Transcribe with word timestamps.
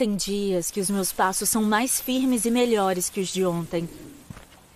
Tem 0.00 0.16
dias 0.16 0.70
que 0.70 0.80
os 0.80 0.88
meus 0.88 1.12
passos 1.12 1.50
são 1.50 1.62
mais 1.62 2.00
firmes 2.00 2.46
e 2.46 2.50
melhores 2.50 3.10
que 3.10 3.20
os 3.20 3.28
de 3.28 3.44
ontem. 3.44 3.86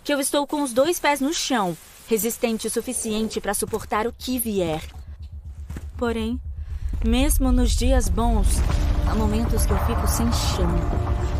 Que 0.04 0.12
eu 0.12 0.20
estou 0.20 0.46
com 0.46 0.62
os 0.62 0.74
dois 0.74 1.00
pés 1.00 1.18
no 1.18 1.32
chão, 1.32 1.74
resistente 2.06 2.66
o 2.66 2.70
suficiente 2.70 3.40
para 3.40 3.54
suportar 3.54 4.06
o 4.06 4.12
que 4.12 4.38
vier. 4.38 4.82
Porém, 5.96 6.38
mesmo 7.02 7.50
nos 7.50 7.70
dias 7.70 8.06
bons, 8.06 8.46
há 9.10 9.14
momentos 9.14 9.64
que 9.64 9.72
eu 9.72 9.78
fico 9.86 10.06
sem 10.06 10.30
chão. 10.30 10.68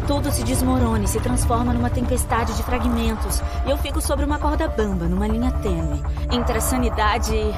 Tudo 0.07 0.33
se 0.33 0.43
desmorona 0.45 1.05
e 1.05 1.09
se 1.09 1.21
transforma 1.21 1.75
numa 1.75 1.91
tempestade 1.91 2.57
de 2.57 2.63
fragmentos, 2.63 3.43
e 3.67 3.71
eu 3.71 3.77
fico 3.77 4.01
sobre 4.01 4.25
uma 4.25 4.39
corda 4.39 4.67
bamba, 4.67 5.05
numa 5.05 5.29
linha 5.29 5.53
tênue, 5.53 6.03
entre 6.33 6.57
a 6.57 6.61
sanidade 6.63 7.35
e. 7.35 7.53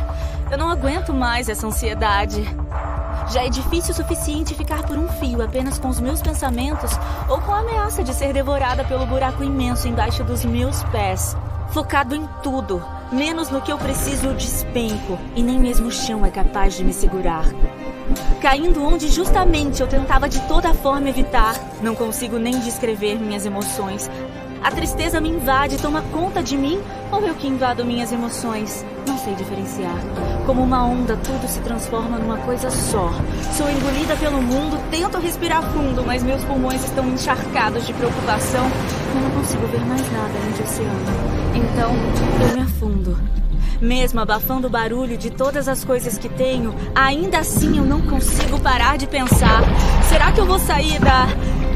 Eu 0.51 0.59
não 0.59 0.71
aguento 0.71 1.15
mais 1.15 1.49
essa 1.49 1.69
ansiedade. 1.69 2.43
Já 3.29 3.45
é 3.45 3.49
difícil 3.49 3.93
o 3.93 3.97
suficiente 3.97 4.55
ficar 4.55 4.83
por 4.85 4.97
um 4.97 5.09
fio 5.09 5.43
apenas 5.43 5.79
com 5.79 5.89
os 5.89 6.01
meus 6.01 6.23
pensamentos 6.23 6.93
ou 7.29 7.41
com 7.41 7.53
a 7.53 7.59
ameaça 7.59 8.05
de 8.05 8.15
ser 8.15 8.33
devorada 8.33 8.85
pelo 8.85 9.07
buraco 9.07 9.43
imenso 9.43 9.89
embaixo 9.89 10.23
dos 10.23 10.45
meus 10.45 10.83
pés. 10.85 11.37
Focado 11.71 12.15
em 12.15 12.27
tudo, 12.43 12.83
menos 13.11 13.51
no 13.51 13.61
que 13.61 13.73
eu 13.73 13.79
preciso 13.79 14.27
eu 14.27 14.35
despenco 14.35 15.19
e 15.35 15.43
nem 15.43 15.59
mesmo 15.59 15.89
o 15.89 15.93
chão 15.93 16.25
é 16.25 16.31
capaz 16.31 16.75
de 16.75 16.85
me 16.85 16.93
segurar. 16.93 17.45
Caindo 18.41 18.85
onde 18.85 19.09
justamente 19.09 19.83
eu 19.83 19.89
tentava 19.89 20.29
de 20.29 20.41
toda 20.43 20.73
forma 20.73 21.09
evitar, 21.09 21.57
não 21.83 21.95
consigo 21.95 22.39
nem 22.39 22.61
descrever 22.61 23.17
minhas 23.19 23.45
emoções, 23.45 24.09
a 24.63 24.71
tristeza 24.71 25.21
me 25.21 25.29
invade, 25.29 25.79
toma 25.79 26.03
conta 26.13 26.43
de 26.43 26.57
mim 26.57 26.81
ou 27.13 27.21
eu 27.21 27.35
que 27.35 27.47
invado 27.47 27.85
minhas 27.85 28.13
emoções? 28.13 28.85
Não 29.07 29.17
sei 29.19 29.35
diferenciar. 29.35 29.97
Como 30.45 30.63
uma 30.63 30.85
onda, 30.85 31.17
tudo 31.17 31.47
se 31.49 31.61
transforma 31.61 32.19
numa 32.19 32.39
coisa 32.39 32.71
só. 32.71 33.11
Sou 33.57 33.71
engolida 33.71 34.17
pelo 34.17 34.43
mundo, 34.43 34.79
tento 34.91 35.19
respirar 35.19 35.63
fundo, 35.73 36.03
mas 36.05 36.23
meus 36.23 36.43
pulmões 36.45 36.85
estão 36.85 37.07
encharcados 37.09 37.87
de 37.87 37.93
preocupação. 37.93 38.67
Eu 39.15 39.21
não 39.21 39.31
consigo 39.31 39.67
ver 39.69 39.85
mais 39.87 40.13
nada 40.13 40.33
além 40.39 40.57
oceano. 40.67 41.37
Então, 41.55 41.93
eu 42.49 42.57
me 42.57 42.63
afundo. 42.63 43.17
Mesmo 43.81 44.21
abafando 44.21 44.69
o 44.69 44.71
barulho 44.71 45.19
de 45.19 45.31
todas 45.31 45.69
as 45.69 45.85
coisas 45.85 46.17
que 46.17 46.29
tenho, 46.31 46.75
ainda 46.95 47.39
assim 47.39 47.77
eu 47.77 47.85
não 47.85 48.01
consigo 48.03 48.59
parar 48.61 48.97
de 48.97 49.07
pensar: 49.07 49.63
será 50.09 50.33
que 50.33 50.41
eu 50.41 50.47
vou 50.47 50.59
sair 50.59 50.99
da. 50.99 51.27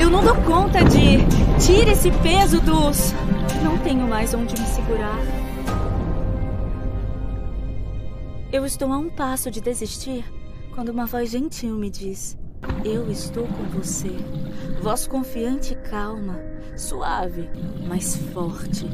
Eu 0.01 0.09
não 0.09 0.25
dou 0.25 0.35
conta 0.43 0.83
de. 0.83 1.19
Tira 1.65 1.91
esse 1.91 2.11
peso 2.23 2.61
dos. 2.61 3.13
Não 3.63 3.77
tenho 3.79 4.09
mais 4.09 4.33
onde 4.33 4.59
me 4.59 4.67
segurar. 4.67 5.19
Eu 8.51 8.65
estou 8.65 8.93
a 8.93 8.97
um 8.97 9.11
passo 9.11 9.51
de 9.51 9.61
desistir 9.61 10.25
quando 10.75 10.89
uma 10.89 11.07
voz 11.07 11.31
gentil 11.31 11.77
me 11.77 11.91
diz: 11.91 12.39
Eu 12.85 13.11
estou 13.11 13.47
com 13.47 13.79
você. 13.79 14.11
Voz 14.81 15.07
confiante 15.07 15.75
e 15.75 15.77
calma, 15.77 16.41
suave, 16.77 17.51
mas 17.87 18.17
forte. 18.33 18.87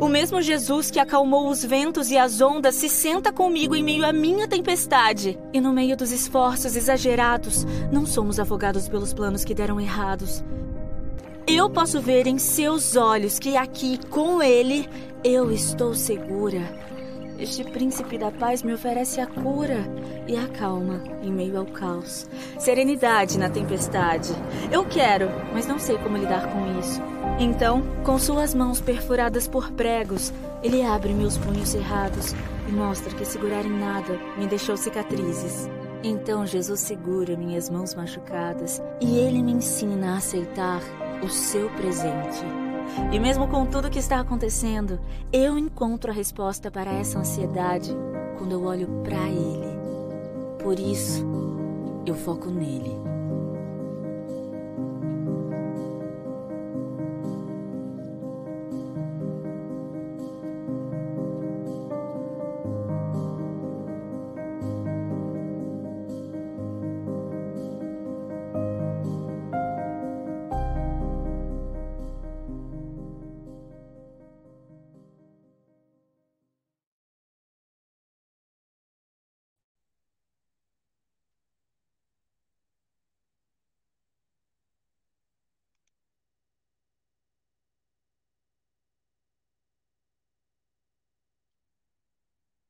O 0.00 0.08
mesmo 0.08 0.40
Jesus 0.40 0.90
que 0.90 0.98
acalmou 0.98 1.48
os 1.48 1.64
ventos 1.64 2.10
e 2.10 2.18
as 2.18 2.40
ondas 2.40 2.74
se 2.74 2.88
senta 2.88 3.32
comigo 3.32 3.74
em 3.74 3.82
meio 3.82 4.04
à 4.04 4.12
minha 4.12 4.48
tempestade. 4.48 5.38
E 5.52 5.60
no 5.60 5.72
meio 5.72 5.96
dos 5.96 6.12
esforços 6.12 6.76
exagerados, 6.76 7.64
não 7.92 8.06
somos 8.06 8.38
afogados 8.38 8.88
pelos 8.88 9.12
planos 9.12 9.44
que 9.44 9.54
deram 9.54 9.80
errados. 9.80 10.44
Eu 11.46 11.70
posso 11.70 12.00
ver 12.00 12.26
em 12.26 12.38
seus 12.38 12.94
olhos 12.94 13.38
que 13.38 13.56
aqui, 13.56 13.98
com 14.08 14.42
Ele, 14.42 14.88
eu 15.24 15.50
estou 15.50 15.94
segura. 15.94 16.60
Este 17.38 17.62
príncipe 17.62 18.18
da 18.18 18.32
paz 18.32 18.64
me 18.64 18.74
oferece 18.74 19.20
a 19.20 19.26
cura 19.26 19.84
e 20.26 20.36
a 20.36 20.48
calma 20.48 21.02
em 21.22 21.32
meio 21.32 21.58
ao 21.58 21.66
caos. 21.66 22.28
Serenidade 22.58 23.38
na 23.38 23.48
tempestade. 23.48 24.30
Eu 24.72 24.84
quero, 24.84 25.30
mas 25.54 25.66
não 25.66 25.78
sei 25.78 25.96
como 25.98 26.16
lidar 26.16 26.48
com 26.52 26.80
isso. 26.80 27.00
Então, 27.38 27.82
com 28.04 28.18
suas 28.18 28.52
mãos 28.52 28.80
perfuradas 28.80 29.46
por 29.46 29.70
pregos, 29.70 30.32
ele 30.62 30.82
abre 30.82 31.12
meus 31.12 31.38
punhos 31.38 31.68
cerrados 31.68 32.34
e 32.68 32.72
mostra 32.72 33.14
que 33.14 33.24
segurar 33.24 33.64
em 33.64 33.78
nada 33.78 34.18
me 34.36 34.46
deixou 34.46 34.76
cicatrizes. 34.76 35.68
Então 36.02 36.46
Jesus 36.46 36.80
segura 36.80 37.36
minhas 37.36 37.70
mãos 37.70 37.94
machucadas 37.94 38.82
e 39.00 39.18
ele 39.18 39.42
me 39.42 39.52
ensina 39.52 40.14
a 40.14 40.16
aceitar 40.18 40.80
o 41.22 41.28
seu 41.28 41.70
presente. 41.70 42.44
E 43.12 43.18
mesmo 43.18 43.46
com 43.48 43.66
tudo 43.66 43.90
que 43.90 43.98
está 43.98 44.20
acontecendo, 44.20 44.98
eu 45.32 45.58
encontro 45.58 46.10
a 46.10 46.14
resposta 46.14 46.70
para 46.70 46.92
essa 46.92 47.18
ansiedade 47.18 47.96
quando 48.36 48.52
eu 48.52 48.64
olho 48.64 48.88
para 49.04 49.28
Ele. 49.28 49.78
Por 50.62 50.78
isso, 50.78 51.24
eu 52.06 52.14
foco 52.14 52.48
nele. 52.48 53.07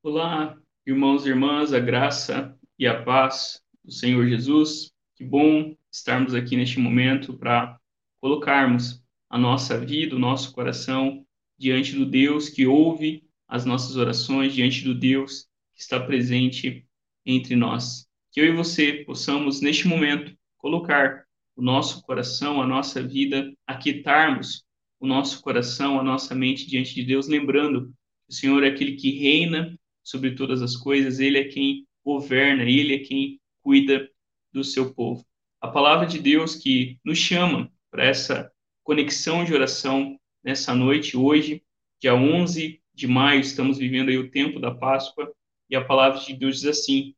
Olá, 0.01 0.57
irmãos 0.87 1.27
e 1.27 1.29
irmãs, 1.29 1.73
a 1.73 1.81
graça 1.81 2.57
e 2.79 2.87
a 2.87 3.03
paz 3.03 3.61
do 3.85 3.91
Senhor 3.91 4.29
Jesus. 4.29 4.93
Que 5.17 5.25
bom 5.25 5.75
estarmos 5.91 6.37
aqui 6.37 6.57
neste 6.57 6.79
momento 6.79 7.37
para 7.37 7.77
colocarmos 8.21 9.03
a 9.29 9.37
nossa 9.37 9.77
vida, 9.77 10.15
o 10.15 10.19
nosso 10.19 10.53
coração 10.53 11.27
diante 11.59 11.97
do 11.97 12.07
Deus 12.07 12.49
que 12.49 12.65
ouve 12.65 13.25
as 13.49 13.65
nossas 13.65 13.97
orações, 13.97 14.55
diante 14.55 14.85
do 14.85 14.95
Deus 14.95 15.49
que 15.75 15.83
está 15.83 15.99
presente 15.99 16.87
entre 17.27 17.57
nós. 17.57 18.07
Que 18.31 18.41
eu 18.41 18.45
e 18.47 18.57
você 18.57 19.05
possamos, 19.05 19.61
neste 19.61 19.89
momento, 19.89 20.33
colocar 20.59 21.25
o 21.57 21.61
nosso 21.61 22.03
coração, 22.03 22.63
a 22.63 22.67
nossa 22.67 23.03
vida, 23.03 23.53
aquietarmos 23.67 24.65
o 25.01 25.09
nosso 25.09 25.43
coração, 25.43 25.99
a 25.99 26.05
nossa 26.05 26.37
mente 26.37 26.69
diante 26.69 26.95
de 26.95 27.03
Deus, 27.03 27.27
lembrando 27.27 27.89
que 28.29 28.31
o 28.31 28.33
Senhor 28.33 28.63
é 28.63 28.69
aquele 28.69 28.93
que 28.93 29.11
reina 29.19 29.77
sobre 30.09 30.35
todas 30.35 30.63
as 30.63 30.75
coisas, 30.75 31.21
ele 31.21 31.37
é 31.37 31.45
quem 31.45 31.87
governa, 32.03 32.63
ele 32.63 32.95
é 32.95 32.99
quem 33.01 33.39
cuida 33.61 34.11
do 34.51 34.65
seu 34.65 34.95
povo. 34.95 35.23
A 35.61 35.69
palavra 35.69 36.07
de 36.07 36.19
Deus 36.19 36.55
que 36.55 36.99
nos 37.05 37.19
chama 37.19 37.71
para 37.91 38.07
essa 38.07 38.51
conexão 38.83 39.45
de 39.45 39.53
oração 39.53 40.19
nessa 40.43 40.75
noite, 40.75 41.15
hoje, 41.15 41.63
dia 42.01 42.15
11 42.15 42.81
de 42.95 43.07
maio, 43.07 43.41
estamos 43.41 43.77
vivendo 43.77 44.09
aí 44.09 44.17
o 44.17 44.31
tempo 44.31 44.59
da 44.59 44.75
Páscoa, 44.75 45.31
e 45.69 45.77
a 45.77 45.85
palavra 45.85 46.19
de 46.21 46.33
Deus 46.33 46.61
diz 46.61 46.67
assim: 46.67 47.15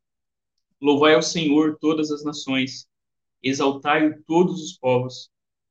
Louvai 0.80 1.14
ao 1.14 1.22
Senhor 1.22 1.78
todas 1.80 2.10
as 2.10 2.24
nações, 2.24 2.88
exaltai-o 3.40 4.20
todos 4.26 4.60
os 4.60 4.72
povos, 4.76 5.30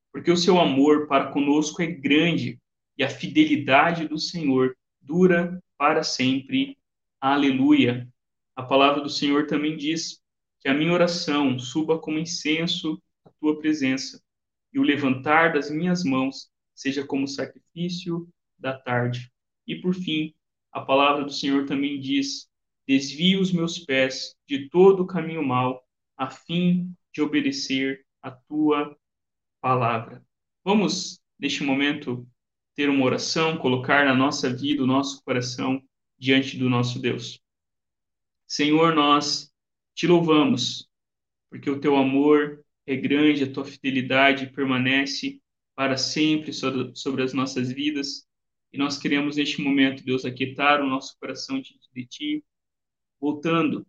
porque 0.10 0.32
o 0.32 0.38
seu 0.38 0.58
amor 0.58 1.06
para 1.06 1.34
conosco 1.34 1.82
é 1.82 1.88
grande 1.88 2.58
e 2.98 3.04
a 3.04 3.10
fidelidade 3.10 4.08
do 4.08 4.18
Senhor 4.18 4.74
dura 5.02 5.62
para 5.78 6.02
sempre. 6.02 6.79
Aleluia. 7.22 8.08
A 8.56 8.64
palavra 8.64 9.02
do 9.02 9.10
Senhor 9.10 9.46
também 9.46 9.76
diz 9.76 10.22
que 10.62 10.70
a 10.70 10.74
minha 10.74 10.94
oração 10.94 11.60
suba 11.60 12.00
como 12.00 12.18
incenso 12.18 13.02
à 13.26 13.30
tua 13.42 13.60
presença 13.60 14.24
e 14.72 14.80
o 14.80 14.84
levantar 14.84 15.52
das 15.52 15.70
minhas 15.70 16.06
mãos 16.06 16.50
seja 16.74 17.06
como 17.06 17.28
sacrifício 17.28 18.26
da 18.58 18.78
tarde. 18.78 19.30
E 19.68 19.76
por 19.76 19.94
fim, 19.94 20.34
a 20.72 20.80
palavra 20.80 21.26
do 21.26 21.34
Senhor 21.34 21.66
também 21.66 22.00
diz: 22.00 22.50
desvie 22.88 23.36
os 23.36 23.52
meus 23.52 23.80
pés 23.80 24.38
de 24.48 24.70
todo 24.70 25.04
o 25.04 25.08
caminho 25.08 25.46
mau, 25.46 25.86
a 26.16 26.30
fim 26.30 26.96
de 27.14 27.22
obedecer 27.22 28.06
a 28.22 28.32
tua 28.32 28.98
palavra. 29.60 30.26
Vamos, 30.64 31.20
neste 31.38 31.66
momento, 31.66 32.26
ter 32.76 32.90
uma 32.90 33.04
oração, 33.04 33.58
colocar 33.58 34.06
na 34.06 34.16
nossa 34.16 34.56
vida, 34.56 34.82
o 34.82 34.88
nosso 34.88 35.22
coração 35.26 35.84
diante 36.20 36.58
do 36.58 36.70
nosso 36.70 37.00
Deus. 37.00 37.42
Senhor, 38.46 38.94
nós 38.94 39.52
te 39.96 40.06
louvamos, 40.08 40.90
porque 41.50 41.70
o 41.70 41.80
teu 41.80 41.96
amor 41.96 42.64
é 42.86 42.96
grande, 42.96 43.44
a 43.44 43.52
tua 43.52 43.66
fidelidade 43.66 44.48
permanece 44.48 45.42
para 45.76 45.96
sempre 45.98 46.52
sobre 46.52 47.24
as 47.24 47.34
nossas 47.34 47.72
vidas. 47.72 48.28
E 48.74 48.78
nós 48.78 48.98
queremos, 48.98 49.38
neste 49.38 49.62
momento, 49.62 50.04
Deus, 50.04 50.26
aquietar 50.26 50.82
o 50.82 50.88
nosso 50.88 51.18
coração 51.20 51.62
diante 51.62 51.90
de 51.94 52.06
ti, 52.06 52.46
voltando, 53.20 53.86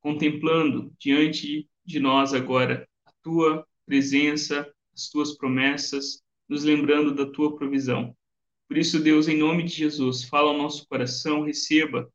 contemplando 0.00 0.92
diante 0.98 1.68
de 1.84 2.00
nós 2.00 2.34
agora 2.34 2.88
a 3.06 3.12
tua 3.22 3.66
presença, 3.86 4.70
as 4.94 5.08
tuas 5.08 5.36
promessas, 5.36 6.22
nos 6.48 6.64
lembrando 6.64 7.14
da 7.14 7.30
tua 7.30 7.54
provisão. 7.54 8.16
Por 8.68 8.78
isso, 8.78 9.02
Deus, 9.02 9.28
em 9.28 9.36
nome 9.36 9.62
de 9.64 9.74
Jesus, 9.74 10.24
fala 10.24 10.50
ao 10.50 10.56
nosso 10.56 10.86
coração, 10.88 11.42
receba 11.42 12.10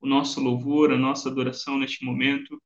o 0.00 0.06
nosso 0.06 0.40
louvor, 0.40 0.92
a 0.92 0.98
nossa 0.98 1.30
adoração 1.30 1.78
neste 1.78 2.04
momento, 2.04 2.60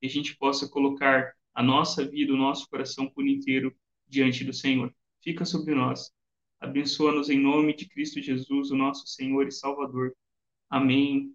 que 0.00 0.06
a 0.06 0.10
gente 0.10 0.36
possa 0.36 0.68
colocar 0.68 1.34
a 1.52 1.62
nossa 1.62 2.06
vida, 2.06 2.32
o 2.32 2.36
nosso 2.36 2.68
coração 2.68 3.08
por 3.10 3.26
inteiro 3.26 3.74
diante 4.06 4.44
do 4.44 4.52
Senhor. 4.52 4.94
Fica 5.22 5.44
sobre 5.44 5.74
nós. 5.74 6.12
Abençoa-nos 6.60 7.28
em 7.28 7.38
nome 7.38 7.74
de 7.74 7.88
Cristo 7.88 8.22
Jesus, 8.22 8.70
o 8.70 8.76
nosso 8.76 9.06
Senhor 9.06 9.46
e 9.46 9.52
Salvador. 9.52 10.14
Amém 10.70 11.34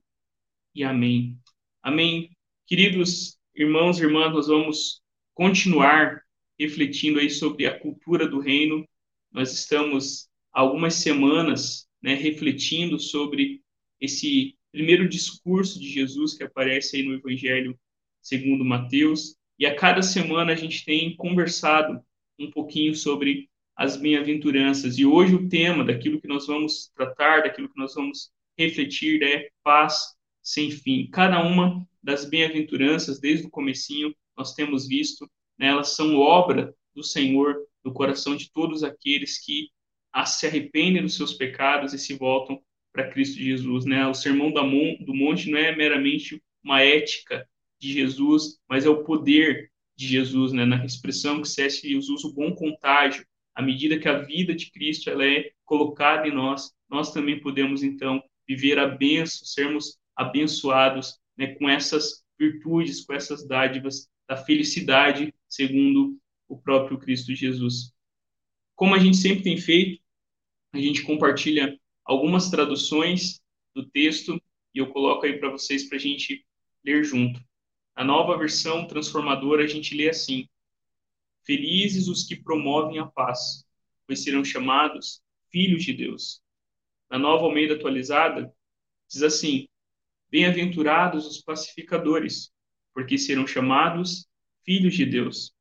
e 0.74 0.84
amém. 0.84 1.38
Amém. 1.82 2.32
Queridos 2.66 3.38
irmãos 3.54 4.00
e 4.00 4.04
irmãs, 4.04 4.32
nós 4.32 4.48
vamos 4.48 5.02
continuar 5.34 6.24
refletindo 6.58 7.20
aí 7.20 7.30
sobre 7.30 7.66
a 7.66 7.78
cultura 7.78 8.28
do 8.28 8.40
reino. 8.40 8.88
Nós 9.32 9.54
estamos 9.54 10.29
algumas 10.52 10.96
semanas 10.96 11.88
né, 12.02 12.14
refletindo 12.14 13.00
sobre 13.00 13.62
esse 14.00 14.56
primeiro 14.72 15.08
discurso 15.08 15.80
de 15.80 15.90
Jesus 15.90 16.36
que 16.36 16.44
aparece 16.44 16.98
aí 16.98 17.04
no 17.04 17.14
Evangelho 17.14 17.78
segundo 18.22 18.64
Mateus, 18.64 19.36
e 19.58 19.66
a 19.66 19.76
cada 19.76 20.02
semana 20.02 20.54
a 20.54 20.56
gente 20.56 20.86
tem 20.86 21.16
conversado 21.16 22.00
um 22.38 22.50
pouquinho 22.50 22.96
sobre 22.96 23.50
as 23.76 23.98
bem-aventuranças. 23.98 24.98
E 24.98 25.06
hoje 25.06 25.36
o 25.36 25.50
tema 25.50 25.84
daquilo 25.84 26.20
que 26.22 26.28
nós 26.28 26.48
vamos 26.48 26.92
tratar, 26.96 27.44
daquilo 27.44 27.70
que 27.70 27.78
nós 27.78 27.94
vamos 27.94 28.32
refletir 28.58 29.24
é 29.24 29.50
paz 29.64 30.16
sem 30.42 30.72
fim. 30.72 31.10
Cada 31.12 31.42
uma 31.42 31.86
das 32.02 32.26
bem-aventuranças, 32.26 33.20
desde 33.20 33.48
o 33.48 33.50
comecinho, 33.50 34.14
nós 34.38 34.54
temos 34.54 34.88
visto, 34.88 35.30
né, 35.58 35.68
elas 35.68 35.96
são 35.96 36.16
obra 36.16 36.74
do 36.96 37.04
Senhor 37.04 37.56
no 37.84 37.94
coração 37.94 38.36
de 38.36 38.52
todos 38.52 38.84
aqueles 38.84 39.44
que 39.44 39.70
se 40.26 40.48
arrependem 40.48 41.02
dos 41.02 41.16
seus 41.16 41.34
pecados 41.34 41.94
e 41.94 42.00
se 42.00 42.14
voltam 42.16 42.62
para 42.92 43.10
Cristo 43.10 43.40
Jesus, 43.40 43.86
né? 43.86 44.06
O 44.08 44.14
sermão 44.14 44.52
do 44.52 45.14
monte 45.14 45.50
não 45.50 45.58
é 45.58 45.76
meramente 45.76 46.42
uma 46.64 46.82
ética 46.82 47.48
de 47.80 47.94
Jesus, 47.94 48.60
mas 48.68 48.86
é 48.86 48.90
o 48.90 49.04
poder 49.04 49.72
de 49.96 50.08
Jesus, 50.08 50.52
né? 50.52 50.66
Na 50.66 50.86
expressão 50.86 51.42
que 51.42 51.48
C.S. 51.48 51.96
usa 51.96 52.28
o 52.28 52.34
bom 52.34 52.54
contágio, 52.54 53.26
à 53.56 53.62
medida 53.62 54.00
que 54.00 54.08
a 54.08 54.20
vida 54.20 54.56
de 54.56 54.72
Cristo 54.72 55.10
ela 55.10 55.26
é 55.26 55.52
colocada 55.66 56.28
em 56.28 56.34
nós, 56.34 56.74
nós 56.90 57.14
também 57.14 57.40
podemos 57.40 57.84
então 57.84 58.22
viver 58.48 58.80
a 58.80 58.88
benção, 58.88 59.46
sermos 59.46 59.98
abençoados, 60.16 61.20
né? 61.38 61.48
Com 61.56 61.70
essas 61.70 62.24
virtudes, 62.38 63.06
com 63.06 63.14
essas 63.14 63.48
dádivas 63.48 64.10
da 64.28 64.38
felicidade, 64.38 65.34
segundo 65.48 66.18
o 66.48 66.58
próprio 66.58 66.98
Cristo 66.98 67.36
Jesus. 67.36 67.94
Como 68.76 68.96
a 68.96 69.00
gente 69.00 69.18
sempre 69.18 69.44
tem 69.44 69.58
feito, 69.58 69.99
a 70.72 70.78
gente 70.78 71.04
compartilha 71.04 71.80
algumas 72.04 72.50
traduções 72.50 73.42
do 73.74 73.86
texto 73.90 74.42
e 74.74 74.80
eu 74.80 74.92
coloco 74.92 75.26
aí 75.26 75.40
para 75.40 75.50
vocês 75.50 75.88
para 75.88 75.98
a 75.98 76.02
gente 76.02 76.46
ler 76.84 77.04
junto. 77.04 77.42
A 77.96 78.04
nova 78.04 78.38
versão 78.38 78.88
transformadora 78.88 79.64
a 79.64 79.68
gente 79.68 79.96
lê 79.96 80.10
assim: 80.10 80.48
Felizes 81.44 82.08
os 82.08 82.24
que 82.24 82.36
promovem 82.36 83.00
a 83.00 83.06
paz, 83.06 83.66
pois 84.06 84.24
serão 84.24 84.44
chamados 84.44 85.22
filhos 85.52 85.84
de 85.84 85.94
Deus. 85.94 86.42
Na 87.10 87.18
nova 87.18 87.46
Almeida 87.46 87.76
atualizada, 87.76 88.54
diz 89.08 89.24
assim: 89.24 89.68
Bem-aventurados 90.30 91.26
os 91.26 91.42
pacificadores, 91.42 92.52
porque 92.94 93.18
serão 93.18 93.48
chamados 93.48 94.28
filhos 94.64 94.96
de 94.96 95.06
Deus. 95.06 95.54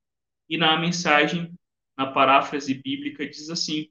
E 0.48 0.58
na 0.58 0.78
mensagem, 0.78 1.52
na 1.96 2.12
paráfrase 2.12 2.74
bíblica, 2.74 3.26
diz 3.26 3.48
assim: 3.48 3.90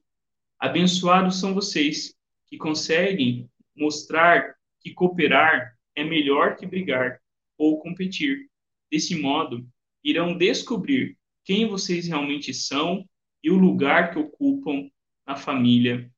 Abençoados 0.59 1.39
são 1.39 1.54
vocês 1.54 2.15
que 2.48 2.57
conseguem 2.57 3.50
mostrar 3.75 4.56
que 4.80 4.94
cooperar 4.94 5.77
é 5.95 6.04
melhor 6.04 6.56
que 6.56 6.65
brigar 6.65 7.19
ou 7.57 7.80
competir. 7.80 8.50
Desse 8.89 9.15
modo, 9.15 9.68
irão 10.04 10.38
descobrir 10.38 11.18
quem 11.44 11.68
vocês 11.68 12.07
realmente 12.07 12.54
são 12.54 13.07
e 13.44 13.51
o 13.51 13.57
lugar 13.57 14.12
que 14.12 14.19
ocupam 14.19 14.89
na 15.25 15.36
família 15.36 16.12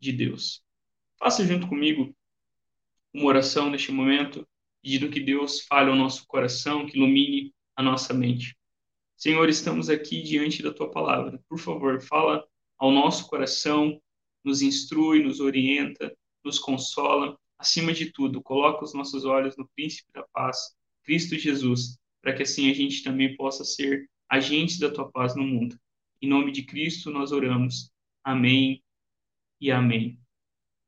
de 0.00 0.12
Deus. 0.12 0.62
Faça 1.18 1.46
junto 1.46 1.68
comigo 1.68 2.14
uma 3.12 3.26
oração 3.26 3.70
neste 3.70 3.92
momento, 3.92 4.46
pedindo 4.82 5.10
que 5.10 5.20
Deus 5.20 5.60
fale 5.62 5.90
ao 5.90 5.96
nosso 5.96 6.26
coração, 6.26 6.86
que 6.86 6.96
ilumine 6.96 7.54
a 7.76 7.82
nossa 7.82 8.12
mente. 8.12 8.56
Senhor, 9.16 9.48
estamos 9.48 9.88
aqui 9.88 10.22
diante 10.22 10.62
da 10.62 10.72
tua 10.72 10.90
palavra. 10.90 11.40
Por 11.48 11.58
favor, 11.58 12.02
fala 12.02 12.44
ao 12.78 12.90
nosso 12.90 13.26
coração, 13.28 14.00
nos 14.44 14.62
instrui, 14.62 15.22
nos 15.22 15.40
orienta, 15.40 16.14
nos 16.44 16.58
consola. 16.58 17.38
Acima 17.58 17.92
de 17.92 18.12
tudo, 18.12 18.42
coloca 18.42 18.84
os 18.84 18.92
nossos 18.92 19.24
olhos 19.24 19.56
no 19.56 19.68
príncipe 19.74 20.10
da 20.12 20.22
paz, 20.32 20.74
Cristo 21.02 21.38
Jesus, 21.38 21.98
para 22.20 22.34
que 22.34 22.42
assim 22.42 22.70
a 22.70 22.74
gente 22.74 23.02
também 23.02 23.36
possa 23.36 23.64
ser 23.64 24.08
agentes 24.28 24.78
da 24.78 24.90
tua 24.90 25.10
paz 25.10 25.34
no 25.34 25.44
mundo. 25.44 25.78
Em 26.20 26.28
nome 26.28 26.52
de 26.52 26.62
Cristo 26.62 27.10
nós 27.10 27.32
oramos. 27.32 27.90
Amém 28.22 28.82
e 29.60 29.70
amém. 29.70 30.18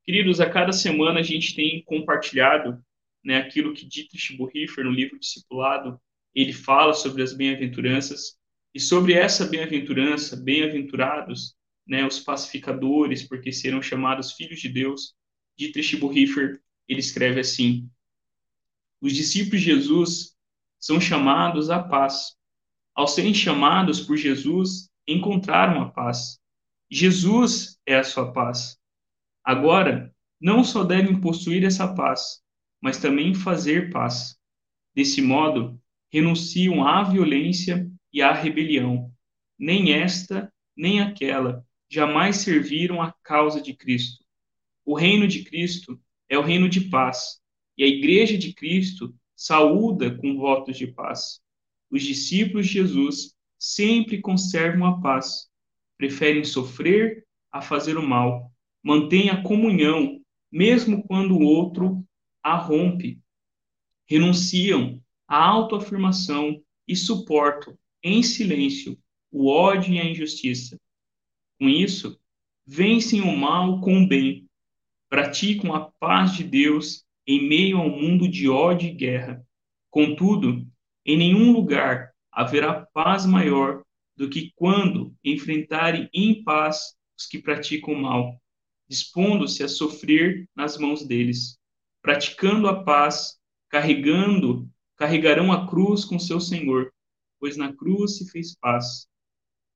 Queridos, 0.05 0.41
a 0.41 0.49
cada 0.49 0.73
semana 0.73 1.21
a 1.21 1.23
gente 1.23 1.55
tem 1.55 1.83
compartilhado 1.83 2.83
né, 3.25 3.39
aquilo 3.39 3.75
que 3.75 3.85
Dietrich 3.85 4.37
Bonhoeffer, 4.37 4.85
no 4.85 4.91
livro 4.91 5.19
Discipulado, 5.19 6.01
ele 6.35 6.53
fala 6.53 6.95
sobre 6.95 7.23
as 7.23 7.33
bem-aventuranças. 7.33 8.39
E 8.73 8.79
sobre 8.79 9.15
essa 9.15 9.47
bem-aventurança, 9.47 10.37
bem-aventurados, 10.37 11.57
né, 11.87 12.05
os 12.05 12.19
pacificadores, 12.19 13.23
porque 13.23 13.53
serão 13.53 13.81
chamados 13.81 14.33
filhos 14.33 14.61
de 14.61 14.69
Deus. 14.69 15.15
Dietrich 15.57 15.97
Bonhoeffer, 15.97 16.61
ele 16.89 17.01
escreve 17.01 17.41
assim: 17.41 17.89
Os 19.01 19.13
discípulos 19.15 19.61
de 19.61 19.67
Jesus 19.67 20.37
são 20.79 21.01
chamados 21.01 21.71
à 21.71 21.83
paz. 21.83 22.37
Ao 22.95 23.07
serem 23.07 23.35
chamados 23.35 24.01
por 24.01 24.17
Jesus, 24.17 24.91
encontraram 25.07 25.83
a 25.83 25.91
paz. 25.91 26.41
Jesus 26.91 27.79
é 27.87 27.97
a 27.97 28.05
sua 28.05 28.33
paz. 28.33 28.79
Agora, 29.45 30.15
não 30.41 30.65
só 30.65 30.83
devem 30.83 31.21
possuir 31.21 31.65
essa 31.65 31.95
paz, 31.95 32.43
mas 32.81 32.99
também 32.99 33.35
fazer 33.35 33.93
paz. 33.93 34.37
Desse 34.95 35.21
modo, 35.21 35.81
renunciam 36.11 36.87
à 36.87 37.03
violência 37.03 37.91
e 38.13 38.23
à 38.23 38.33
rebelião. 38.33 39.13
Nem 39.59 39.93
esta, 39.93 40.53
nem 40.77 41.01
aquela 41.01 41.66
jamais 41.89 42.39
serviram 42.39 43.01
a 43.01 43.13
causa 43.23 43.61
de 43.61 43.75
Cristo. 43.75 44.25
O 44.85 44.95
reino 44.95 45.27
de 45.27 45.45
Cristo 45.45 46.01
é 46.29 46.39
o 46.39 46.43
reino 46.43 46.69
de 46.69 46.81
paz, 46.83 47.41
e 47.77 47.85
a 47.85 47.87
igreja 47.87 48.37
de 48.37 48.53
Cristo 48.53 49.15
saúda 49.35 50.17
com 50.17 50.37
votos 50.37 50.77
de 50.77 50.87
paz. 50.87 51.41
Os 51.91 52.03
discípulos 52.03 52.67
de 52.67 52.75
Jesus 52.75 53.35
sempre 53.59 54.21
conservam 54.21 54.87
a 54.87 55.01
paz, 55.01 55.49
preferem 55.97 56.45
sofrer 56.45 57.25
a 57.51 57.61
fazer 57.61 57.97
o 57.97 58.07
mal, 58.07 58.51
mantêm 58.83 59.31
a 59.31 59.43
comunhão, 59.43 60.21
mesmo 60.51 61.03
quando 61.07 61.37
o 61.37 61.43
outro 61.43 62.05
a 62.43 62.57
rompe. 62.57 63.21
Renunciam 64.09 65.03
à 65.27 65.45
autoafirmação 65.45 66.63
e 66.87 66.95
suportam, 66.95 67.77
em 68.03 68.23
silêncio, 68.23 68.97
o 69.31 69.49
ódio 69.49 69.93
e 69.93 69.99
a 69.99 70.05
injustiça. 70.05 70.79
Com 71.59 71.69
isso, 71.69 72.21
vencem 72.67 73.23
o 73.23 73.37
mal 73.37 73.81
com 73.81 74.03
o 74.03 74.07
bem, 74.07 74.47
praticam 75.09 75.75
a 75.75 75.91
paz 75.99 76.35
de 76.35 76.45
Deus 76.45 77.05
em 77.27 77.49
meio 77.49 77.79
ao 77.79 77.89
mundo 77.89 78.29
de 78.29 78.49
ódio 78.49 78.89
e 78.89 78.95
guerra. 78.95 79.45
Contudo, 79.91 80.67
em 81.05 81.17
nenhum 81.17 81.53
lugar 81.53 82.13
haverá 82.31 82.87
paz 82.93 83.25
maior 83.25 83.83
do 84.17 84.29
que 84.29 84.53
quando 84.55 85.15
enfrentarem 85.25 86.09
em 86.13 86.43
paz 86.43 86.95
os 87.17 87.27
que 87.27 87.39
praticam 87.39 87.95
o 87.95 88.03
mal, 88.03 88.41
dispondo-se 88.89 89.63
a 89.63 89.69
sofrer 89.69 90.49
nas 90.55 90.77
mãos 90.77 91.07
deles, 91.07 91.59
praticando 92.03 92.69
a 92.69 92.85
paz, 92.85 93.39
carregando, 93.71 94.69
carregarão 94.97 95.51
a 95.51 95.67
cruz 95.67 96.05
com 96.05 96.19
seu 96.19 96.41
Senhor, 96.41 96.93
pois 97.41 97.57
na 97.57 97.73
cruz 97.73 98.19
se 98.19 98.31
fez 98.31 98.55
paz 98.57 99.09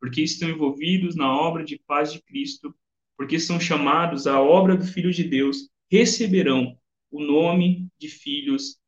porque 0.00 0.22
estão 0.22 0.48
envolvidos 0.48 1.14
na 1.14 1.30
obra 1.30 1.62
de 1.62 1.78
paz 1.86 2.12
de 2.12 2.22
Cristo, 2.22 2.74
porque 3.16 3.38
são 3.38 3.60
chamados 3.60 4.26
à 4.26 4.40
obra 4.40 4.76
do 4.76 4.86
Filho 4.86 5.12
de 5.12 5.22
Deus, 5.22 5.68
receberão 5.90 6.76
o 7.10 7.20
nome 7.20 7.86
de 7.98 8.08
filhos 8.08 8.78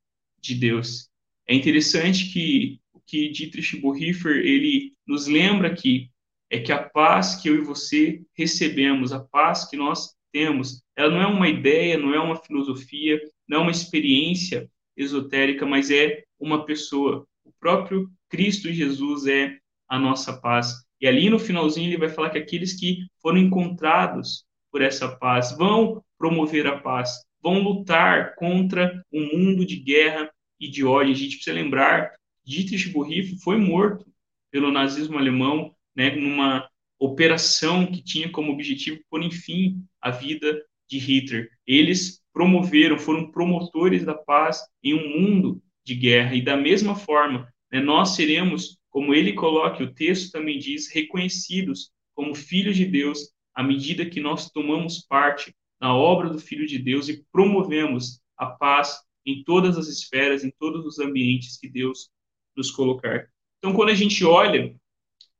de 0.40 0.54
Deus. 0.54 1.10
É 1.46 1.54
interessante 1.54 2.32
que 2.32 2.80
o 2.92 3.00
que 3.00 3.28
Dietrich 3.28 3.76
Bonhoeffer 3.78 4.36
ele 4.36 4.94
nos 5.06 5.26
lembra 5.26 5.68
aqui 5.68 6.10
é 6.48 6.58
que 6.58 6.72
a 6.72 6.82
paz 6.82 7.36
que 7.36 7.48
eu 7.48 7.56
e 7.56 7.60
você 7.60 8.22
recebemos, 8.34 9.12
a 9.12 9.20
paz 9.20 9.68
que 9.68 9.76
nós 9.76 10.14
temos, 10.32 10.82
ela 10.96 11.10
não 11.10 11.20
é 11.20 11.26
uma 11.26 11.48
ideia, 11.48 11.98
não 11.98 12.14
é 12.14 12.20
uma 12.20 12.36
filosofia, 12.36 13.20
não 13.48 13.58
é 13.58 13.62
uma 13.62 13.70
experiência 13.70 14.70
esotérica, 14.96 15.66
mas 15.66 15.90
é 15.90 16.24
uma 16.38 16.64
pessoa. 16.64 17.26
O 17.44 17.52
próprio 17.58 18.10
Cristo 18.28 18.72
Jesus 18.72 19.26
é 19.26 19.58
a 19.88 19.98
nossa 19.98 20.38
paz. 20.40 20.74
E 21.02 21.06
ali 21.08 21.28
no 21.28 21.38
finalzinho 21.38 21.88
ele 21.88 21.98
vai 21.98 22.08
falar 22.08 22.30
que 22.30 22.38
aqueles 22.38 22.78
que 22.78 23.04
foram 23.20 23.38
encontrados 23.38 24.44
por 24.70 24.80
essa 24.80 25.08
paz 25.16 25.50
vão 25.50 26.02
promover 26.16 26.64
a 26.68 26.78
paz, 26.78 27.10
vão 27.42 27.60
lutar 27.60 28.36
contra 28.36 29.04
um 29.12 29.36
mundo 29.36 29.66
de 29.66 29.76
guerra 29.76 30.30
e 30.60 30.70
de 30.70 30.84
ódio. 30.84 31.12
A 31.12 31.16
gente 31.16 31.34
precisa 31.34 31.54
lembrar, 31.54 32.12
Dietrich 32.44 32.88
Bonhoeffer 32.90 33.36
foi 33.42 33.58
morto 33.58 34.06
pelo 34.52 34.70
nazismo 34.70 35.18
alemão, 35.18 35.74
né, 35.94 36.14
numa 36.14 36.68
operação 37.00 37.84
que 37.84 38.02
tinha 38.02 38.30
como 38.30 38.52
objetivo 38.52 39.00
pôr 39.10 39.28
fim 39.32 39.84
à 40.00 40.10
vida 40.10 40.62
de 40.88 40.98
Hitler. 40.98 41.50
Eles 41.66 42.22
promoveram, 42.32 42.96
foram 42.96 43.30
promotores 43.32 44.04
da 44.04 44.14
paz 44.14 44.60
em 44.84 44.94
um 44.94 45.20
mundo 45.20 45.60
de 45.84 45.96
guerra. 45.96 46.36
E 46.36 46.42
da 46.42 46.56
mesma 46.56 46.94
forma, 46.94 47.52
né, 47.72 47.80
nós 47.80 48.10
seremos, 48.10 48.78
como 48.92 49.14
ele 49.14 49.32
coloca, 49.32 49.82
o 49.82 49.92
texto 49.92 50.30
também 50.30 50.58
diz, 50.58 50.88
reconhecidos 50.92 51.90
como 52.14 52.34
filhos 52.34 52.76
de 52.76 52.84
Deus 52.84 53.32
à 53.54 53.62
medida 53.62 54.08
que 54.08 54.20
nós 54.20 54.50
tomamos 54.50 55.00
parte 55.00 55.54
na 55.80 55.96
obra 55.96 56.28
do 56.28 56.38
Filho 56.38 56.66
de 56.66 56.78
Deus 56.78 57.08
e 57.08 57.24
promovemos 57.32 58.20
a 58.36 58.46
paz 58.46 59.00
em 59.24 59.42
todas 59.42 59.78
as 59.78 59.88
esferas, 59.88 60.44
em 60.44 60.52
todos 60.58 60.84
os 60.84 60.98
ambientes 60.98 61.56
que 61.56 61.68
Deus 61.68 62.10
nos 62.54 62.70
colocar. 62.70 63.28
Então, 63.58 63.72
quando 63.72 63.88
a 63.88 63.94
gente 63.94 64.24
olha 64.24 64.76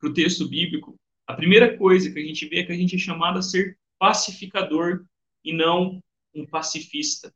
para 0.01 0.09
o 0.09 0.15
texto 0.15 0.49
bíblico, 0.49 0.97
a 1.27 1.35
primeira 1.35 1.77
coisa 1.77 2.11
que 2.11 2.19
a 2.19 2.25
gente 2.25 2.47
vê 2.49 2.61
é 2.61 2.65
que 2.65 2.73
a 2.73 2.77
gente 2.77 2.97
é 2.97 2.99
chamado 2.99 3.39
a 3.39 3.43
ser 3.43 3.79
pacificador 3.99 5.05
e 5.45 5.53
não 5.53 6.03
um 6.35 6.47
pacifista. 6.47 7.33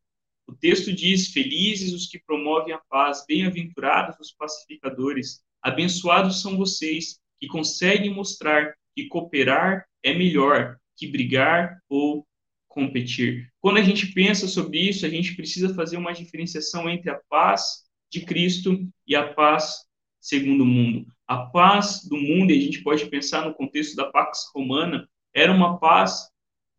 O 0.47 0.55
texto 0.55 0.93
diz: 0.93 1.29
Felizes 1.29 1.93
os 1.93 2.07
que 2.07 2.19
promovem 2.19 2.73
a 2.73 2.79
paz, 2.89 3.25
bem-aventurados 3.27 4.17
os 4.21 4.33
pacificadores, 4.33 5.43
abençoados 5.67 6.41
são 6.41 6.57
vocês 6.57 7.19
que 7.41 7.49
conseguem 7.49 8.15
mostrar 8.15 8.73
que 8.95 9.09
cooperar 9.09 9.85
é 10.01 10.15
melhor 10.15 10.79
que 10.97 11.09
brigar 11.09 11.81
ou 11.89 12.25
competir. 12.69 13.53
Quando 13.61 13.79
a 13.79 13.83
gente 13.83 14.13
pensa 14.13 14.47
sobre 14.47 14.79
isso, 14.79 15.05
a 15.05 15.09
gente 15.09 15.35
precisa 15.35 15.75
fazer 15.75 15.97
uma 15.97 16.13
diferenciação 16.13 16.89
entre 16.89 17.11
a 17.11 17.21
paz 17.29 17.85
de 18.09 18.21
Cristo 18.21 18.89
e 19.05 19.17
a 19.17 19.35
paz 19.35 19.85
segundo 20.21 20.63
o 20.63 20.67
mundo. 20.67 21.05
A 21.27 21.39
paz 21.39 22.05
do 22.09 22.17
mundo, 22.17 22.53
e 22.53 22.59
a 22.59 22.61
gente 22.61 22.85
pode 22.85 23.05
pensar 23.07 23.45
no 23.45 23.53
contexto 23.53 23.97
da 23.97 24.09
Pax 24.09 24.49
Romana, 24.55 25.09
era 25.35 25.53
uma 25.53 25.81
paz 25.81 26.29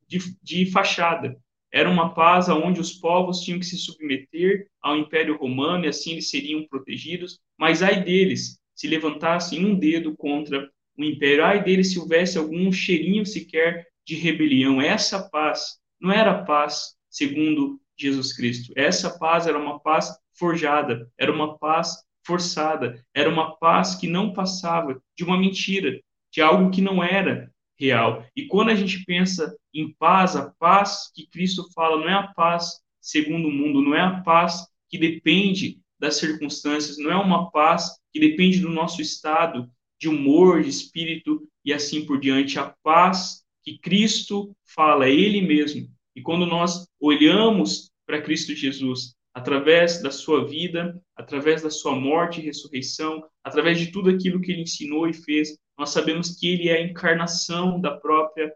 de, 0.08 0.20
de 0.41 0.65
fachada. 0.65 1.38
Era 1.74 1.89
uma 1.89 2.13
paz 2.13 2.48
onde 2.48 2.79
os 2.79 2.94
povos 2.94 3.41
tinham 3.41 3.60
que 3.60 3.65
se 3.65 3.77
submeter 3.77 4.70
ao 4.82 4.96
Império 4.96 5.38
Romano 5.38 5.84
e 5.84 5.89
assim 5.89 6.13
eles 6.13 6.29
seriam 6.29 6.65
protegidos, 6.65 7.38
mas 7.58 7.84
ai 7.84 8.01
deles 8.01 8.58
se 8.77 8.88
levantassem 8.88 9.65
um 9.65 9.75
dedo 9.77 10.15
contra 10.15 10.69
o 10.98 11.03
império, 11.03 11.43
ai 11.43 11.63
deles 11.63 11.91
se 11.91 12.00
houvesse 12.00 12.38
algum 12.38 12.72
cheirinho 12.72 13.25
sequer 13.25 13.88
de 14.05 14.15
rebelião. 14.15 14.79
Essa 14.81 15.27
paz 15.29 15.79
não 16.00 16.12
era 16.12 16.43
paz 16.46 16.96
segundo 17.10 17.81
Jesus 17.98 18.34
Cristo. 18.34 18.72
Essa 18.75 19.17
paz 19.17 19.48
era 19.48 19.57
uma 19.57 19.79
paz 19.79 20.12
forjada, 20.38 21.10
era 21.17 21.31
uma 21.31 21.57
paz 21.57 21.96
forçada, 22.24 23.03
era 23.13 23.29
uma 23.29 23.57
paz 23.57 23.96
que 23.96 24.07
não 24.07 24.31
passava 24.31 25.01
de 25.15 25.24
uma 25.24 25.38
mentira, 25.38 26.00
de 26.31 26.41
algo 26.41 26.69
que 26.69 26.81
não 26.81 27.03
era 27.03 27.51
real. 27.79 28.25
E 28.36 28.46
quando 28.46 28.69
a 28.69 28.75
gente 28.75 29.03
pensa 29.05 29.55
em 29.74 29.93
paz, 29.98 30.36
a 30.36 30.51
paz 30.60 31.12
que 31.13 31.27
Cristo 31.27 31.72
fala 31.74 31.98
não 31.98 32.10
é 32.10 32.13
a 32.13 32.27
paz 32.27 32.79
segundo 33.01 33.48
o 33.48 33.51
mundo, 33.51 33.81
não 33.81 33.96
é 33.96 34.01
a 34.01 34.22
paz 34.22 34.67
que 34.89 34.98
depende 34.98 35.79
das 35.99 36.17
circunstâncias, 36.17 36.97
não 36.97 37.11
é 37.11 37.15
uma 37.15 37.49
paz 37.51 37.97
que 38.13 38.19
depende 38.19 38.59
do 38.59 38.69
nosso 38.69 39.01
estado 39.01 39.69
de 39.99 40.07
humor, 40.07 40.61
de 40.61 40.69
espírito 40.69 41.47
e 41.65 41.73
assim 41.73 42.05
por 42.05 42.19
diante. 42.19 42.59
A 42.59 42.75
paz 42.83 43.43
que 43.63 43.77
Cristo 43.79 44.55
fala, 44.65 45.07
é 45.07 45.11
Ele 45.11 45.41
mesmo. 45.41 45.89
E 46.15 46.21
quando 46.21 46.45
nós 46.45 46.87
olhamos 46.99 47.91
para 48.05 48.21
Cristo 48.21 48.55
Jesus, 48.55 49.15
através 49.33 50.01
da 50.01 50.09
sua 50.09 50.47
vida, 50.47 50.99
através 51.15 51.61
da 51.61 51.69
sua 51.69 51.95
morte 51.95 52.39
e 52.39 52.43
ressurreição, 52.43 53.23
através 53.43 53.79
de 53.79 53.91
tudo 53.91 54.09
aquilo 54.09 54.41
que 54.41 54.51
ele 54.51 54.63
ensinou 54.63 55.07
e 55.07 55.13
fez, 55.13 55.57
nós 55.77 55.91
sabemos 55.91 56.39
que 56.39 56.47
ele 56.47 56.69
é 56.69 56.77
a 56.77 56.81
encarnação 56.81 57.79
da 57.79 57.91
própria 57.91 58.51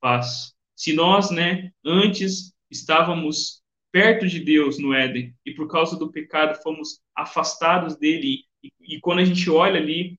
paz. 0.00 0.54
Se 0.74 0.94
nós, 0.94 1.30
né, 1.30 1.70
antes 1.84 2.54
estávamos 2.70 3.61
perto 3.92 4.26
de 4.26 4.40
Deus 4.40 4.78
no 4.78 4.94
Éden 4.94 5.34
e 5.44 5.52
por 5.52 5.68
causa 5.68 5.96
do 5.96 6.10
pecado 6.10 6.60
fomos 6.62 7.00
afastados 7.14 7.94
dele, 7.96 8.40
e, 8.64 8.72
e 8.80 9.00
quando 9.00 9.18
a 9.18 9.24
gente 9.24 9.48
olha 9.50 9.78
ali 9.78 10.18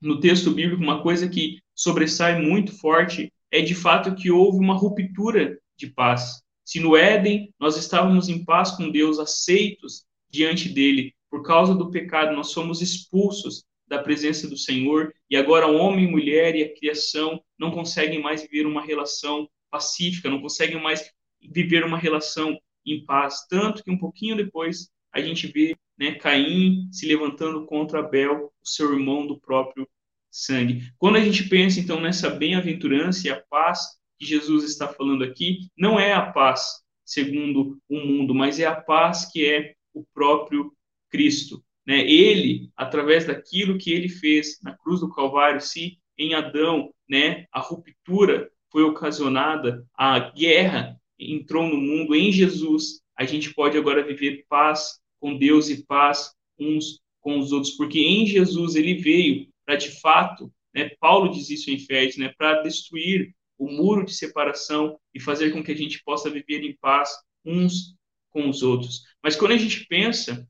no 0.00 0.18
texto 0.18 0.50
bíblico, 0.50 0.82
uma 0.82 1.00
coisa 1.00 1.28
que 1.28 1.60
sobressai 1.74 2.42
muito 2.42 2.76
forte 2.76 3.32
é 3.50 3.60
de 3.60 3.74
fato 3.74 4.14
que 4.16 4.30
houve 4.30 4.58
uma 4.58 4.74
ruptura 4.74 5.58
de 5.76 5.86
paz. 5.86 6.42
Se 6.64 6.80
no 6.80 6.96
Éden 6.96 7.54
nós 7.58 7.76
estávamos 7.76 8.28
em 8.28 8.44
paz 8.44 8.72
com 8.72 8.90
Deus, 8.90 9.18
aceitos 9.20 10.04
diante 10.28 10.68
dele, 10.68 11.14
por 11.30 11.42
causa 11.42 11.74
do 11.74 11.90
pecado 11.90 12.34
nós 12.34 12.48
somos 12.48 12.82
expulsos 12.82 13.64
da 13.86 13.98
presença 13.98 14.48
do 14.48 14.56
Senhor 14.56 15.14
e 15.30 15.36
agora 15.36 15.66
homem, 15.66 16.10
mulher 16.10 16.56
e 16.56 16.62
a 16.62 16.74
criação 16.74 17.40
não 17.58 17.70
conseguem 17.70 18.20
mais 18.20 18.42
viver 18.42 18.66
uma 18.66 18.84
relação 18.84 19.48
pacífica, 19.70 20.28
não 20.28 20.40
conseguem 20.40 20.80
mais 20.82 21.08
viver 21.40 21.84
uma 21.84 21.98
relação 21.98 22.58
em 22.84 23.04
paz, 23.04 23.46
tanto 23.48 23.82
que 23.82 23.90
um 23.90 23.98
pouquinho 23.98 24.36
depois 24.36 24.90
a 25.12 25.20
gente 25.20 25.46
vê 25.46 25.76
né, 25.98 26.14
Caim 26.14 26.88
se 26.90 27.06
levantando 27.06 27.66
contra 27.66 28.00
Abel, 28.00 28.52
o 28.62 28.68
seu 28.68 28.92
irmão 28.92 29.26
do 29.26 29.38
próprio 29.38 29.86
sangue. 30.30 30.90
Quando 30.98 31.16
a 31.16 31.20
gente 31.20 31.48
pensa 31.48 31.78
então 31.78 32.00
nessa 32.00 32.30
bem-aventurança 32.30 33.26
e 33.26 33.30
a 33.30 33.40
paz 33.40 34.00
que 34.18 34.24
Jesus 34.24 34.64
está 34.64 34.88
falando 34.88 35.22
aqui, 35.22 35.68
não 35.76 36.00
é 36.00 36.12
a 36.12 36.32
paz 36.32 36.82
segundo 37.04 37.78
o 37.88 38.00
mundo, 38.00 38.34
mas 38.34 38.58
é 38.58 38.66
a 38.66 38.74
paz 38.74 39.30
que 39.30 39.46
é 39.46 39.74
o 39.92 40.04
próprio 40.14 40.72
Cristo. 41.10 41.62
Né? 41.86 42.00
Ele, 42.00 42.70
através 42.76 43.26
daquilo 43.26 43.76
que 43.76 43.92
ele 43.92 44.08
fez 44.08 44.58
na 44.62 44.76
cruz 44.76 45.00
do 45.00 45.12
Calvário, 45.12 45.60
se 45.60 45.98
em 46.16 46.34
Adão 46.34 46.92
né, 47.08 47.46
a 47.52 47.60
ruptura 47.60 48.50
foi 48.70 48.82
ocasionada, 48.82 49.86
a 49.94 50.18
guerra 50.18 50.98
entrou 51.30 51.68
no 51.68 51.76
mundo, 51.76 52.14
em 52.14 52.32
Jesus 52.32 53.00
a 53.16 53.24
gente 53.24 53.52
pode 53.54 53.76
agora 53.76 54.04
viver 54.04 54.44
paz 54.48 55.00
com 55.20 55.36
Deus 55.36 55.68
e 55.68 55.84
paz 55.84 56.32
uns 56.58 57.00
com 57.20 57.38
os 57.38 57.52
outros, 57.52 57.72
porque 57.72 58.00
em 58.00 58.26
Jesus 58.26 58.74
ele 58.74 58.94
veio 58.94 59.48
para 59.64 59.76
de 59.76 59.90
fato, 60.00 60.52
né, 60.74 60.90
Paulo 60.98 61.30
diz 61.30 61.48
isso 61.50 61.70
em 61.70 61.74
Efésios, 61.74 62.16
né, 62.16 62.32
para 62.36 62.62
destruir 62.62 63.32
o 63.56 63.70
muro 63.70 64.04
de 64.04 64.12
separação 64.12 64.98
e 65.14 65.20
fazer 65.20 65.52
com 65.52 65.62
que 65.62 65.70
a 65.70 65.76
gente 65.76 66.02
possa 66.02 66.28
viver 66.28 66.64
em 66.64 66.76
paz 66.80 67.10
uns 67.44 67.94
com 68.30 68.48
os 68.48 68.62
outros. 68.62 69.02
Mas 69.22 69.36
quando 69.36 69.52
a 69.52 69.56
gente 69.56 69.86
pensa 69.86 70.48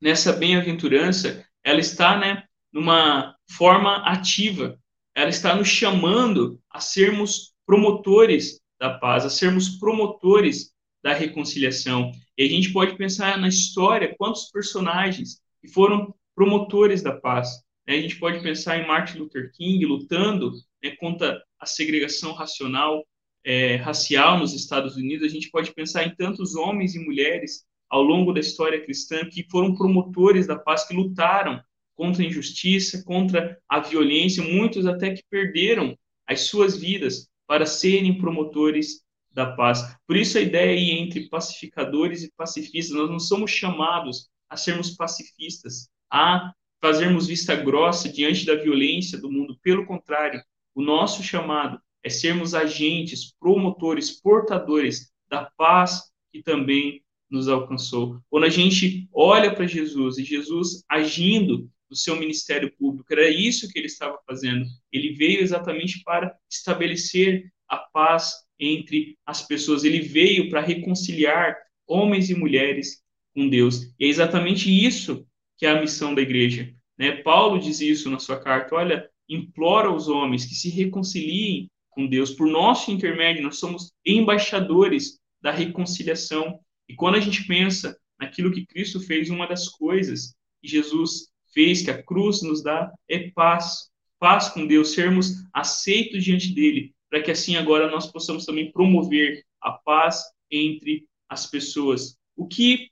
nessa 0.00 0.32
bem-aventurança, 0.32 1.46
ela 1.64 1.80
está, 1.80 2.18
né, 2.18 2.44
numa 2.72 3.36
forma 3.48 3.96
ativa. 4.04 4.78
Ela 5.14 5.30
está 5.30 5.54
nos 5.54 5.68
chamando 5.68 6.60
a 6.70 6.80
sermos 6.80 7.54
promotores 7.64 8.60
da 8.82 8.98
paz, 8.98 9.24
a 9.24 9.30
sermos 9.30 9.78
promotores 9.78 10.72
da 11.04 11.14
reconciliação. 11.14 12.10
E 12.36 12.42
a 12.42 12.48
gente 12.48 12.72
pode 12.72 12.96
pensar 12.96 13.38
na 13.38 13.46
história 13.46 14.12
quantos 14.18 14.50
personagens 14.50 15.40
que 15.60 15.68
foram 15.68 16.12
promotores 16.34 17.00
da 17.00 17.12
paz. 17.12 17.62
Né? 17.86 17.94
A 17.94 18.00
gente 18.00 18.16
pode 18.16 18.42
pensar 18.42 18.78
em 18.78 18.86
Martin 18.86 19.18
Luther 19.18 19.52
King 19.52 19.86
lutando 19.86 20.50
né, 20.82 20.96
contra 20.96 21.40
a 21.60 21.64
segregação 21.64 22.32
racional, 22.32 23.06
é, 23.44 23.76
racial 23.76 24.36
nos 24.40 24.52
Estados 24.52 24.96
Unidos. 24.96 25.28
A 25.28 25.32
gente 25.32 25.48
pode 25.48 25.72
pensar 25.72 26.02
em 26.02 26.16
tantos 26.16 26.56
homens 26.56 26.96
e 26.96 26.98
mulheres 26.98 27.64
ao 27.88 28.02
longo 28.02 28.32
da 28.32 28.40
história 28.40 28.82
cristã 28.82 29.24
que 29.30 29.46
foram 29.48 29.76
promotores 29.76 30.48
da 30.48 30.58
paz, 30.58 30.88
que 30.88 30.94
lutaram 30.94 31.62
contra 31.94 32.20
a 32.20 32.26
injustiça, 32.26 33.04
contra 33.04 33.56
a 33.68 33.78
violência, 33.78 34.42
muitos 34.42 34.86
até 34.86 35.14
que 35.14 35.22
perderam 35.30 35.96
as 36.26 36.40
suas 36.40 36.76
vidas 36.76 37.30
para 37.46 37.66
serem 37.66 38.18
promotores 38.18 39.02
da 39.30 39.46
paz. 39.54 39.96
Por 40.06 40.16
isso 40.16 40.38
a 40.38 40.40
ideia 40.40 40.72
aí 40.72 40.90
entre 40.90 41.28
pacificadores 41.28 42.22
e 42.22 42.32
pacifistas, 42.36 42.96
nós 42.96 43.10
não 43.10 43.18
somos 43.18 43.50
chamados 43.50 44.28
a 44.48 44.56
sermos 44.56 44.90
pacifistas, 44.90 45.88
a 46.10 46.52
fazermos 46.80 47.26
vista 47.26 47.54
grossa 47.54 48.12
diante 48.12 48.44
da 48.44 48.54
violência 48.54 49.18
do 49.18 49.30
mundo. 49.30 49.58
Pelo 49.62 49.86
contrário, 49.86 50.42
o 50.74 50.82
nosso 50.82 51.22
chamado 51.22 51.80
é 52.02 52.10
sermos 52.10 52.54
agentes, 52.54 53.32
promotores, 53.38 54.10
portadores 54.10 55.12
da 55.28 55.50
paz 55.56 56.10
que 56.32 56.42
também 56.42 57.02
nos 57.30 57.48
alcançou. 57.48 58.20
Quando 58.28 58.44
a 58.44 58.50
gente 58.50 59.08
olha 59.12 59.54
para 59.54 59.66
Jesus 59.66 60.18
e 60.18 60.24
Jesus 60.24 60.84
agindo 60.88 61.70
no 61.92 61.96
seu 61.96 62.16
ministério 62.16 62.74
público, 62.78 63.12
era 63.12 63.28
isso 63.28 63.68
que 63.68 63.78
ele 63.78 63.86
estava 63.86 64.18
fazendo. 64.26 64.64
Ele 64.90 65.12
veio 65.12 65.42
exatamente 65.42 66.02
para 66.02 66.34
estabelecer 66.50 67.52
a 67.68 67.76
paz 67.76 68.32
entre 68.58 69.18
as 69.26 69.46
pessoas. 69.46 69.84
Ele 69.84 70.00
veio 70.00 70.48
para 70.48 70.62
reconciliar 70.62 71.54
homens 71.86 72.30
e 72.30 72.34
mulheres 72.34 73.02
com 73.34 73.46
Deus. 73.46 73.82
E 74.00 74.06
é 74.06 74.08
exatamente 74.08 74.70
isso 74.70 75.26
que 75.58 75.66
é 75.66 75.70
a 75.70 75.80
missão 75.82 76.14
da 76.14 76.22
igreja. 76.22 76.74
Né? 76.98 77.16
Paulo 77.16 77.60
diz 77.60 77.82
isso 77.82 78.08
na 78.08 78.18
sua 78.18 78.40
carta: 78.40 78.74
olha, 78.74 79.06
implora 79.28 79.88
aos 79.88 80.08
homens 80.08 80.46
que 80.46 80.54
se 80.54 80.70
reconciliem 80.70 81.70
com 81.90 82.06
Deus. 82.06 82.30
Por 82.30 82.48
nosso 82.48 82.90
intermédio, 82.90 83.42
nós 83.42 83.58
somos 83.58 83.92
embaixadores 84.02 85.20
da 85.42 85.50
reconciliação. 85.50 86.58
E 86.88 86.94
quando 86.94 87.16
a 87.16 87.20
gente 87.20 87.46
pensa 87.46 87.94
naquilo 88.18 88.50
que 88.50 88.64
Cristo 88.64 88.98
fez, 88.98 89.28
uma 89.28 89.46
das 89.46 89.68
coisas 89.68 90.34
que 90.62 90.68
Jesus 90.68 91.31
fez, 91.52 91.82
que 91.82 91.90
a 91.90 92.02
cruz 92.02 92.42
nos 92.42 92.62
dá, 92.62 92.92
é 93.08 93.30
paz. 93.30 93.90
Paz 94.18 94.48
com 94.48 94.66
Deus, 94.66 94.92
sermos 94.92 95.44
aceitos 95.52 96.22
diante 96.22 96.54
dele, 96.54 96.94
para 97.10 97.20
que 97.20 97.30
assim 97.30 97.56
agora 97.56 97.90
nós 97.90 98.06
possamos 98.06 98.44
também 98.44 98.70
promover 98.70 99.44
a 99.60 99.72
paz 99.72 100.22
entre 100.50 101.06
as 101.28 101.46
pessoas. 101.46 102.16
O 102.36 102.46
que 102.46 102.90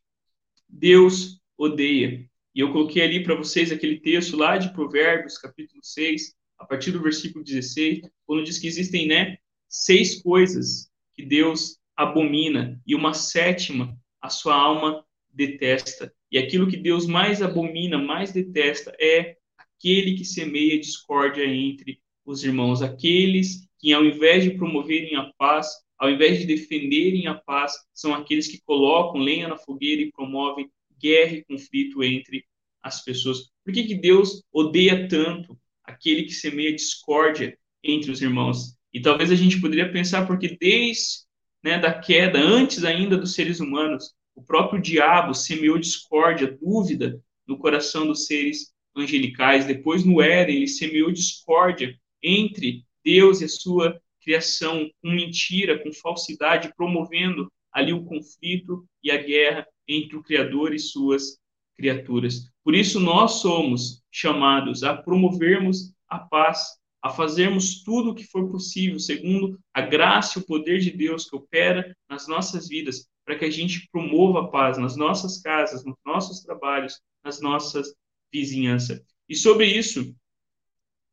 Deus 0.69 1.41
odeia? 1.57 2.29
E 2.55 2.61
eu 2.61 2.73
coloquei 2.73 3.03
ali 3.03 3.23
para 3.23 3.37
vocês 3.37 3.71
aquele 3.71 4.01
texto 4.01 4.37
lá 4.37 4.57
de 4.57 4.73
Provérbios, 4.73 5.39
capítulo 5.39 5.81
6, 5.83 6.35
a 6.59 6.67
partir 6.67 6.91
do 6.91 7.03
versículo 7.03 7.45
16, 7.45 8.01
quando 8.27 8.45
diz 8.45 8.59
que 8.59 8.67
existem, 8.67 9.07
né, 9.07 9.39
seis 9.69 10.21
coisas 10.21 10.91
que 11.15 11.25
Deus 11.25 11.79
abomina 11.97 12.81
e 12.87 12.95
uma 12.95 13.15
sétima 13.15 13.97
a 14.21 14.29
sua 14.29 14.55
alma 14.55 15.05
detesta. 15.33 16.13
E 16.31 16.39
aquilo 16.39 16.69
que 16.69 16.77
Deus 16.77 17.07
mais 17.07 17.43
abomina, 17.43 17.99
mais 17.99 18.33
detesta 18.33 18.95
é 19.01 19.37
aquele 19.59 20.15
que 20.15 20.25
semeia 20.25 20.79
discórdia 20.79 21.45
entre 21.45 22.01
os 22.25 22.45
irmãos, 22.45 22.83
aqueles 22.83 23.69
que 23.79 23.93
ao 23.93 24.05
invés 24.05 24.45
de 24.45 24.51
promoverem 24.51 25.17
a 25.17 25.33
paz, 25.39 25.69
ao 25.99 26.11
invés 26.11 26.39
de 26.39 26.47
defenderem 26.47 27.27
a 27.27 27.35
paz, 27.35 27.75
são 27.93 28.15
aqueles 28.15 28.47
que 28.47 28.61
colocam 28.63 29.21
lenha 29.21 29.49
na 29.49 29.57
fogueira 29.57 30.03
e 30.03 30.13
promovem 30.13 30.71
guerra 31.01 31.33
e 31.33 31.45
conflito 31.45 32.03
entre 32.05 32.45
as 32.83 33.03
pessoas. 33.03 33.51
Por 33.65 33.73
que, 33.73 33.85
que 33.85 33.95
Deus 33.95 34.43
odeia 34.53 35.09
tanto 35.09 35.59
aquele 35.83 36.25
que 36.25 36.33
semeia 36.33 36.75
discórdia 36.75 37.59
entre 37.83 38.11
os 38.11 38.23
irmãos? 38.23 38.77
E 38.93 39.01
talvez 39.01 39.31
a 39.31 39.35
gente 39.35 39.61
poderia 39.61 39.91
pensar 39.91 40.27
porque 40.27 40.57
desde 40.61 41.25
né, 41.63 41.79
da 41.79 41.93
queda, 41.93 42.39
antes 42.39 42.85
ainda 42.85 43.17
dos 43.17 43.35
seres 43.35 43.61
humanos, 43.61 44.15
o 44.41 44.45
próprio 44.45 44.81
diabo 44.81 45.35
semeou 45.35 45.79
discórdia, 45.79 46.59
dúvida 46.61 47.23
no 47.47 47.59
coração 47.59 48.07
dos 48.07 48.25
seres 48.25 48.73
angelicais. 48.97 49.67
Depois, 49.67 50.03
no 50.03 50.21
Éden, 50.23 50.57
ele 50.57 50.67
semeou 50.67 51.13
discórdia 51.13 51.95
entre 52.23 52.83
Deus 53.05 53.43
e 53.43 53.45
a 53.45 53.49
sua 53.49 54.01
criação, 54.23 54.91
com 55.03 55.11
mentira, 55.11 55.79
com 55.79 55.93
falsidade, 55.93 56.73
promovendo 56.75 57.53
ali 57.71 57.93
o 57.93 58.05
conflito 58.05 58.87
e 59.03 59.11
a 59.11 59.19
guerra 59.19 59.67
entre 59.87 60.17
o 60.17 60.23
Criador 60.23 60.73
e 60.75 60.79
suas 60.79 61.39
criaturas. 61.77 62.51
Por 62.65 62.75
isso, 62.75 62.99
nós 62.99 63.41
somos 63.43 64.03
chamados 64.11 64.83
a 64.83 64.95
promovermos 64.97 65.93
a 66.09 66.19
paz, 66.19 66.79
a 67.03 67.11
fazermos 67.11 67.83
tudo 67.83 68.11
o 68.11 68.15
que 68.15 68.25
for 68.25 68.51
possível, 68.51 68.99
segundo 68.99 69.59
a 69.75 69.83
graça 69.83 70.39
e 70.39 70.43
o 70.43 70.47
poder 70.47 70.81
de 70.81 70.91
Deus 70.91 71.29
que 71.29 71.37
opera 71.37 71.95
nas 72.09 72.27
nossas 72.27 72.69
vidas, 72.69 73.07
para 73.31 73.39
que 73.39 73.45
a 73.45 73.51
gente 73.51 73.89
promova 73.93 74.41
a 74.41 74.49
paz 74.49 74.77
nas 74.77 74.97
nossas 74.97 75.41
casas, 75.41 75.85
nos 75.85 75.97
nossos 76.05 76.41
trabalhos, 76.41 77.01
nas 77.23 77.41
nossas 77.41 77.95
vizinhanças. 78.33 79.01
E 79.29 79.37
sobre 79.37 79.67
isso, 79.67 80.13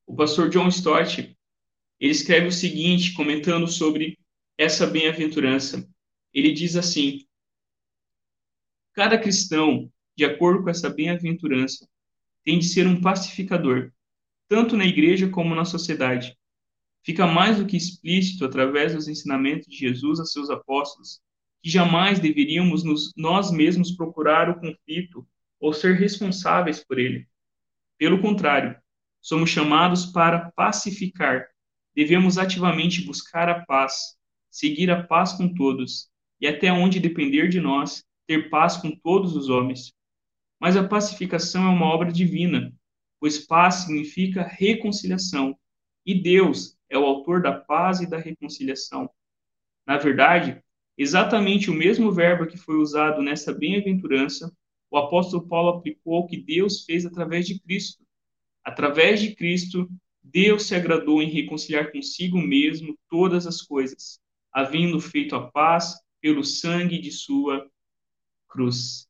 o 0.07 0.15
pastor 0.15 0.49
John 0.49 0.67
Stott, 0.69 1.37
ele 1.99 2.11
escreve 2.11 2.47
o 2.47 2.51
seguinte, 2.51 3.13
comentando 3.13 3.67
sobre 3.67 4.17
essa 4.57 4.87
bem-aventurança. 4.87 5.87
Ele 6.33 6.51
diz 6.53 6.75
assim: 6.75 7.23
Cada 8.93 9.15
cristão 9.15 9.91
de 10.15 10.25
acordo 10.25 10.63
com 10.63 10.71
essa 10.71 10.89
bem-aventurança, 10.89 11.87
tem 12.43 12.57
de 12.57 12.65
ser 12.65 12.87
um 12.87 12.99
pacificador, 12.99 13.91
tanto 14.47 14.75
na 14.75 14.87
igreja 14.87 15.29
como 15.29 15.53
na 15.53 15.65
sociedade. 15.65 16.35
Fica 17.03 17.27
mais 17.27 17.57
do 17.57 17.67
que 17.67 17.77
explícito 17.77 18.43
através 18.43 18.95
dos 18.95 19.07
ensinamentos 19.07 19.67
de 19.67 19.77
Jesus 19.77 20.19
a 20.19 20.25
seus 20.25 20.49
apóstolos 20.49 21.21
que 21.61 21.69
jamais 21.69 22.19
deveríamos 22.19 22.83
nos, 22.83 23.13
nós 23.15 23.51
mesmos 23.51 23.91
procurar 23.91 24.49
o 24.49 24.59
conflito 24.59 25.27
ou 25.59 25.73
ser 25.73 25.95
responsáveis 25.95 26.83
por 26.83 26.99
ele. 26.99 27.27
Pelo 27.97 28.21
contrário, 28.21 28.79
somos 29.21 29.49
chamados 29.49 30.05
para 30.05 30.51
pacificar. 30.51 31.47
Devemos 31.95 32.37
ativamente 32.37 33.01
buscar 33.01 33.49
a 33.49 33.65
paz, 33.65 34.15
seguir 34.51 34.91
a 34.91 35.03
paz 35.03 35.33
com 35.33 35.53
todos 35.53 36.09
e 36.39 36.47
até 36.47 36.71
onde 36.71 36.99
depender 36.99 37.47
de 37.49 37.59
nós, 37.59 38.03
ter 38.27 38.49
paz 38.49 38.77
com 38.77 38.91
todos 38.91 39.35
os 39.35 39.49
homens. 39.49 39.93
Mas 40.59 40.75
a 40.75 40.87
pacificação 40.87 41.65
é 41.65 41.69
uma 41.69 41.85
obra 41.85 42.11
divina, 42.11 42.73
pois 43.19 43.39
paz 43.39 43.75
significa 43.75 44.43
reconciliação, 44.43 45.57
e 46.05 46.21
Deus 46.21 46.77
é 46.89 46.97
o 46.97 47.05
autor 47.05 47.41
da 47.41 47.51
paz 47.51 47.99
e 47.99 48.09
da 48.09 48.17
reconciliação. 48.17 49.09
Na 49.85 49.97
verdade, 49.97 50.61
exatamente 50.97 51.69
o 51.69 51.73
mesmo 51.73 52.11
verbo 52.11 52.47
que 52.47 52.57
foi 52.57 52.77
usado 52.77 53.21
nessa 53.21 53.53
bem-aventurança, 53.53 54.51
o 54.89 54.97
apóstolo 54.97 55.47
Paulo 55.47 55.77
aplicou 55.77 56.15
ao 56.15 56.27
que 56.27 56.37
Deus 56.37 56.83
fez 56.85 57.05
através 57.05 57.45
de 57.45 57.59
Cristo. 57.59 58.03
Através 58.63 59.21
de 59.21 59.35
Cristo, 59.35 59.89
Deus 60.23 60.63
se 60.63 60.75
agradou 60.75 61.21
em 61.21 61.29
reconciliar 61.29 61.91
consigo 61.91 62.37
mesmo 62.37 62.97
todas 63.09 63.45
as 63.45 63.61
coisas, 63.61 64.19
havendo 64.51 64.99
feito 64.99 65.35
a 65.35 65.49
paz 65.51 65.95
pelo 66.19 66.43
sangue 66.43 66.99
de 66.99 67.11
sua 67.11 67.69
cruz. 68.47 69.07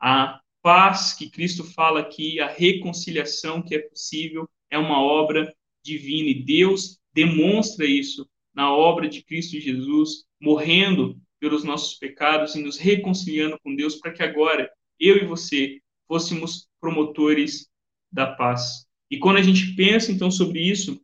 A 0.00 0.40
paz 0.62 1.12
que 1.12 1.30
Cristo 1.30 1.62
fala 1.62 2.00
aqui, 2.00 2.40
a 2.40 2.48
reconciliação 2.48 3.62
que 3.62 3.74
é 3.74 3.78
possível, 3.78 4.48
é 4.70 4.78
uma 4.78 5.00
obra 5.00 5.54
divina 5.82 6.28
e 6.30 6.42
Deus 6.42 6.98
demonstra 7.12 7.86
isso 7.86 8.28
na 8.52 8.74
obra 8.74 9.08
de 9.08 9.22
Cristo 9.22 9.60
Jesus, 9.60 10.24
morrendo 10.40 11.20
pelos 11.46 11.62
nossos 11.62 11.94
pecados 11.94 12.56
e 12.56 12.60
nos 12.60 12.76
reconciliando 12.76 13.56
com 13.62 13.72
Deus 13.72 13.94
para 13.94 14.12
que 14.12 14.20
agora 14.20 14.68
eu 14.98 15.16
e 15.16 15.24
você 15.24 15.80
fôssemos 16.08 16.68
promotores 16.80 17.68
da 18.10 18.26
paz. 18.26 18.84
E 19.08 19.16
quando 19.16 19.36
a 19.36 19.42
gente 19.42 19.76
pensa 19.76 20.10
então 20.10 20.28
sobre 20.28 20.60
isso, 20.60 21.00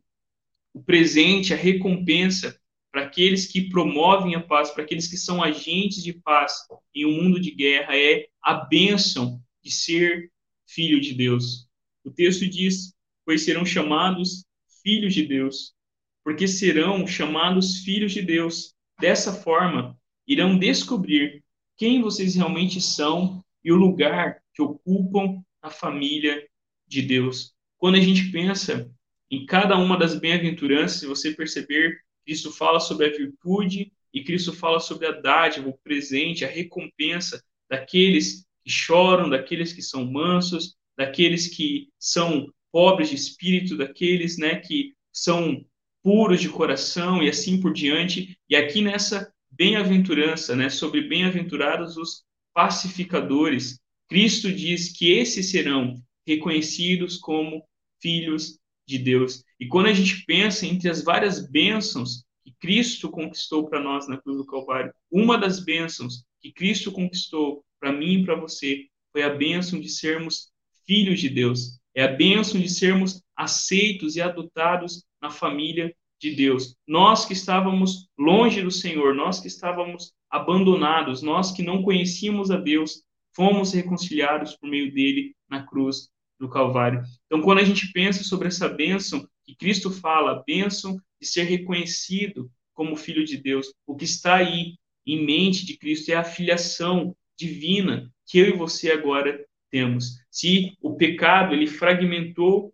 o 0.73 0.83
presente, 0.83 1.53
a 1.53 1.55
recompensa 1.55 2.59
para 2.91 3.03
aqueles 3.03 3.47
que 3.47 3.69
promovem 3.69 4.35
a 4.35 4.41
paz, 4.41 4.69
para 4.69 4.83
aqueles 4.83 5.07
que 5.07 5.15
são 5.15 5.41
agentes 5.41 6.03
de 6.03 6.11
paz 6.11 6.57
em 6.93 7.05
um 7.05 7.23
mundo 7.23 7.39
de 7.39 7.51
guerra 7.51 7.97
é 7.97 8.27
a 8.41 8.53
bênção 8.53 9.41
de 9.63 9.71
ser 9.71 10.29
filho 10.67 10.99
de 10.99 11.13
Deus. 11.13 11.69
O 12.03 12.11
texto 12.11 12.45
diz: 12.45 12.93
Pois 13.23 13.45
serão 13.45 13.65
chamados 13.65 14.45
filhos 14.83 15.13
de 15.13 15.25
Deus, 15.25 15.73
porque 16.21 16.49
serão 16.49 17.07
chamados 17.07 17.77
filhos 17.77 18.11
de 18.11 18.21
Deus. 18.21 18.73
Dessa 18.99 19.33
forma, 19.33 19.97
irão 20.27 20.57
descobrir 20.57 21.43
quem 21.77 22.01
vocês 22.01 22.35
realmente 22.35 22.79
são 22.79 23.43
e 23.63 23.71
o 23.71 23.75
lugar 23.75 24.41
que 24.53 24.61
ocupam 24.61 25.43
na 25.61 25.69
família 25.69 26.47
de 26.87 27.01
Deus. 27.01 27.53
Quando 27.77 27.95
a 27.95 28.01
gente 28.01 28.31
pensa 28.31 28.89
em 29.29 29.45
cada 29.45 29.77
uma 29.77 29.97
das 29.97 30.15
bem-aventuranças, 30.19 31.03
você 31.03 31.31
perceber, 31.31 31.99
Cristo 32.25 32.51
fala 32.51 32.79
sobre 32.79 33.07
a 33.07 33.09
virtude 33.09 33.91
e 34.13 34.23
Cristo 34.23 34.53
fala 34.53 34.79
sobre 34.79 35.07
a 35.07 35.11
dádiva, 35.11 35.69
o 35.69 35.77
presente, 35.83 36.45
a 36.45 36.47
recompensa 36.47 37.43
daqueles 37.69 38.45
que 38.63 38.69
choram, 38.69 39.29
daqueles 39.29 39.73
que 39.73 39.81
são 39.81 40.05
mansos, 40.05 40.75
daqueles 40.95 41.47
que 41.47 41.89
são 41.97 42.47
pobres 42.71 43.09
de 43.09 43.15
espírito, 43.15 43.75
daqueles 43.75 44.37
né, 44.37 44.57
que 44.57 44.93
são 45.11 45.65
puros 46.03 46.39
de 46.39 46.49
coração 46.49 47.23
e 47.23 47.29
assim 47.29 47.59
por 47.59 47.73
diante. 47.73 48.37
E 48.47 48.55
aqui 48.55 48.81
nessa 48.81 49.32
bem-aventurança, 49.63 50.57
né, 50.57 50.67
sobre 50.69 51.07
bem-aventurados 51.07 51.95
os 51.95 52.25
pacificadores, 52.53 53.79
Cristo 54.09 54.51
diz 54.51 54.91
que 54.91 55.13
esses 55.13 55.51
serão 55.51 56.03
reconhecidos 56.27 57.15
como 57.15 57.63
filhos 58.01 58.59
de 58.85 58.97
Deus. 58.97 59.41
E 59.57 59.65
quando 59.65 59.85
a 59.85 59.93
gente 59.93 60.25
pensa 60.25 60.65
entre 60.65 60.89
as 60.89 61.01
várias 61.01 61.49
bênçãos 61.49 62.25
que 62.43 62.53
Cristo 62.59 63.09
conquistou 63.09 63.69
para 63.69 63.79
nós 63.79 64.05
na 64.05 64.17
cruz 64.17 64.37
do 64.37 64.45
Calvário, 64.45 64.93
uma 65.09 65.37
das 65.37 65.63
bênçãos 65.63 66.25
que 66.41 66.51
Cristo 66.51 66.91
conquistou 66.91 67.63
para 67.79 67.93
mim 67.93 68.19
e 68.19 68.25
para 68.25 68.35
você 68.35 68.87
foi 69.13 69.23
a 69.23 69.29
bênção 69.29 69.79
de 69.79 69.87
sermos 69.87 70.51
filhos 70.85 71.21
de 71.21 71.29
Deus. 71.29 71.79
É 71.95 72.03
a 72.03 72.13
bênção 72.13 72.59
de 72.59 72.67
sermos 72.67 73.23
aceitos 73.33 74.17
e 74.17 74.21
adotados 74.21 75.05
na 75.21 75.29
família 75.29 75.95
de 76.23 76.35
Deus. 76.35 76.75
Nós 76.87 77.25
que 77.25 77.33
estávamos 77.33 78.07
longe 78.17 78.61
do 78.61 78.71
Senhor, 78.71 79.13
nós 79.13 79.41
que 79.41 79.47
estávamos 79.47 80.13
abandonados, 80.29 81.21
nós 81.21 81.51
que 81.51 81.61
não 81.61 81.83
conhecíamos 81.83 82.49
a 82.49 82.57
Deus, 82.57 83.03
fomos 83.35 83.73
reconciliados 83.73 84.55
por 84.55 84.69
meio 84.69 84.93
dele 84.93 85.35
na 85.49 85.63
cruz 85.63 86.09
do 86.39 86.49
Calvário. 86.49 87.03
Então, 87.25 87.41
quando 87.41 87.59
a 87.59 87.63
gente 87.63 87.91
pensa 87.91 88.23
sobre 88.23 88.47
essa 88.47 88.69
bênção 88.69 89.27
que 89.45 89.55
Cristo 89.55 89.91
fala, 89.91 90.43
bênção 90.47 90.97
de 91.19 91.27
ser 91.27 91.43
reconhecido 91.43 92.49
como 92.73 92.95
filho 92.95 93.25
de 93.25 93.37
Deus, 93.37 93.73
o 93.85 93.95
que 93.95 94.05
está 94.05 94.35
aí 94.35 94.75
em 95.05 95.25
mente 95.25 95.65
de 95.65 95.77
Cristo 95.77 96.09
é 96.09 96.15
a 96.15 96.23
filiação 96.23 97.15
divina 97.37 98.09
que 98.25 98.39
eu 98.39 98.47
e 98.47 98.57
você 98.57 98.91
agora 98.91 99.45
temos. 99.69 100.15
Se 100.31 100.77
o 100.81 100.95
pecado 100.95 101.53
ele 101.53 101.67
fragmentou 101.67 102.72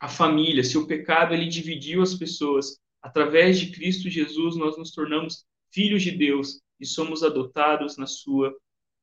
a 0.00 0.08
família, 0.08 0.62
se 0.62 0.78
o 0.78 0.86
pecado 0.86 1.34
ele 1.34 1.46
dividiu 1.46 2.02
as 2.02 2.14
pessoas, 2.14 2.78
através 3.02 3.58
de 3.58 3.70
Cristo 3.72 4.08
Jesus 4.08 4.56
nós 4.56 4.76
nos 4.78 4.92
tornamos 4.92 5.44
filhos 5.70 6.02
de 6.02 6.12
Deus 6.12 6.60
e 6.80 6.86
somos 6.86 7.22
adotados 7.22 7.96
na 7.96 8.06
sua 8.06 8.54